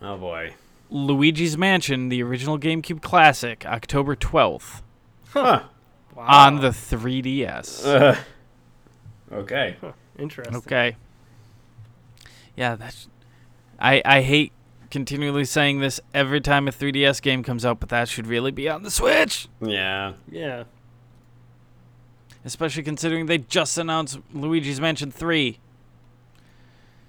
Oh 0.00 0.16
boy. 0.16 0.54
Luigi's 0.88 1.58
Mansion, 1.58 2.08
the 2.08 2.22
original 2.22 2.58
GameCube 2.58 3.02
classic, 3.02 3.66
October 3.66 4.16
12th. 4.16 4.80
Huh. 5.28 5.64
On 6.16 6.60
the 6.60 6.68
3DS. 6.70 7.84
Uh, 7.86 8.16
okay. 9.32 9.76
Interesting. 10.18 10.56
Okay. 10.56 10.96
Yeah, 12.56 12.76
that's. 12.76 13.08
I 13.80 14.00
I 14.04 14.20
hate 14.22 14.52
continually 14.90 15.44
saying 15.44 15.80
this 15.80 16.00
every 16.14 16.40
time 16.40 16.68
a 16.68 16.70
3DS 16.70 17.20
game 17.20 17.42
comes 17.42 17.64
out, 17.64 17.80
but 17.80 17.88
that 17.88 18.08
should 18.08 18.26
really 18.28 18.52
be 18.52 18.68
on 18.68 18.84
the 18.84 18.90
Switch. 18.90 19.48
Yeah. 19.60 20.12
Yeah. 20.30 20.64
Especially 22.44 22.82
considering 22.84 23.26
they 23.26 23.38
just 23.38 23.76
announced 23.78 24.18
Luigi's 24.32 24.80
Mansion 24.80 25.10
3. 25.10 25.58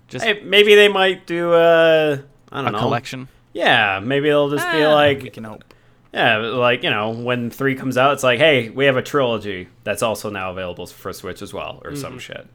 Just 0.08 0.26
Hey, 0.26 0.42
maybe 0.44 0.74
they 0.76 0.88
might 0.88 1.28
do 1.28 1.54
uh 1.54 2.18
I 2.52 2.56
don't 2.58 2.68
a 2.70 2.72
know. 2.72 2.80
collection. 2.80 3.28
Yeah, 3.54 4.00
maybe 4.04 4.30
they'll 4.30 4.50
just 4.50 4.66
be 4.72 4.84
Ah, 4.84 4.94
like 4.94 5.22
we 5.22 5.30
can 5.30 5.44
hope. 5.44 5.64
Yeah, 6.16 6.38
like, 6.38 6.82
you 6.82 6.90
know, 6.90 7.10
when 7.10 7.50
3 7.50 7.76
comes 7.76 7.98
out, 7.98 8.14
it's 8.14 8.24
like, 8.24 8.40
"Hey, 8.40 8.70
we 8.70 8.86
have 8.86 8.96
a 8.96 9.02
trilogy 9.02 9.68
that's 9.84 10.02
also 10.02 10.30
now 10.30 10.50
available 10.50 10.88
for 10.88 11.12
Switch 11.12 11.42
as 11.42 11.54
well 11.54 11.82
or 11.84 11.94
some 11.98 12.14
mm-hmm. 12.14 12.20
shit." 12.20 12.48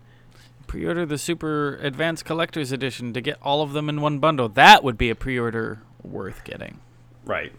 Pre-order 0.66 1.04
the 1.04 1.18
Super 1.18 1.76
Advanced 1.82 2.24
Collector's 2.24 2.72
Edition 2.72 3.12
to 3.12 3.20
get 3.20 3.36
all 3.42 3.60
of 3.60 3.74
them 3.74 3.90
in 3.90 4.00
one 4.00 4.18
bundle. 4.18 4.48
That 4.48 4.82
would 4.82 4.96
be 4.96 5.10
a 5.10 5.14
pre-order 5.14 5.82
worth 6.02 6.42
getting. 6.44 6.80
Right. 7.26 7.52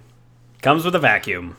Comes 0.63 0.85
with 0.85 0.95
a 0.95 0.99
vacuum. 0.99 1.55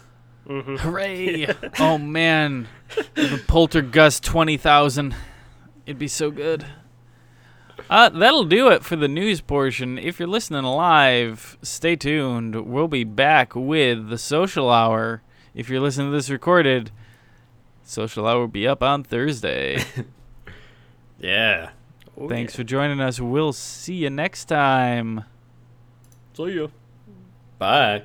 Mm-hmm. 0.49 0.77
Hooray! 0.79 1.47
oh 1.79 1.99
man, 1.99 2.67
the 3.15 3.41
Poltergust 3.47 4.23
twenty 4.23 4.57
thousand. 4.57 5.15
It'd 5.87 6.01
be 6.01 6.09
so 6.09 6.33
good. 6.33 6.67
Uh, 7.93 8.09
that'll 8.09 8.45
do 8.45 8.69
it 8.69 8.83
for 8.83 8.97
the 8.97 9.07
news 9.07 9.43
portion. 9.43 9.99
If 9.99 10.19
you're 10.19 10.27
listening 10.27 10.63
live, 10.65 11.59
stay 11.61 11.95
tuned. 11.95 12.67
We'll 12.67 12.89
be 12.89 13.05
back 13.05 13.55
with 13.55 14.09
the 14.09 14.17
social 14.17 14.71
hour. 14.71 15.21
If 15.55 15.69
you're 15.69 15.81
listening 15.81 16.11
to 16.11 16.17
this 16.17 16.31
recorded, 16.31 16.91
social 17.83 18.27
hour 18.27 18.41
will 18.41 18.49
be 18.49 18.67
up 18.67 18.83
on 18.83 19.05
Thursday. 19.05 19.85
Yeah. 21.23 21.71
Oh, 22.19 22.29
Thanks 22.29 22.57
for 22.57 22.65
joining 22.65 23.01
us. 23.01 23.21
We'll 23.21 23.53
see 23.53 23.95
you 23.95 24.11
next 24.11 24.47
time. 24.47 25.25
See 26.37 26.51
ya. 26.51 26.67
Bye. 27.59 28.03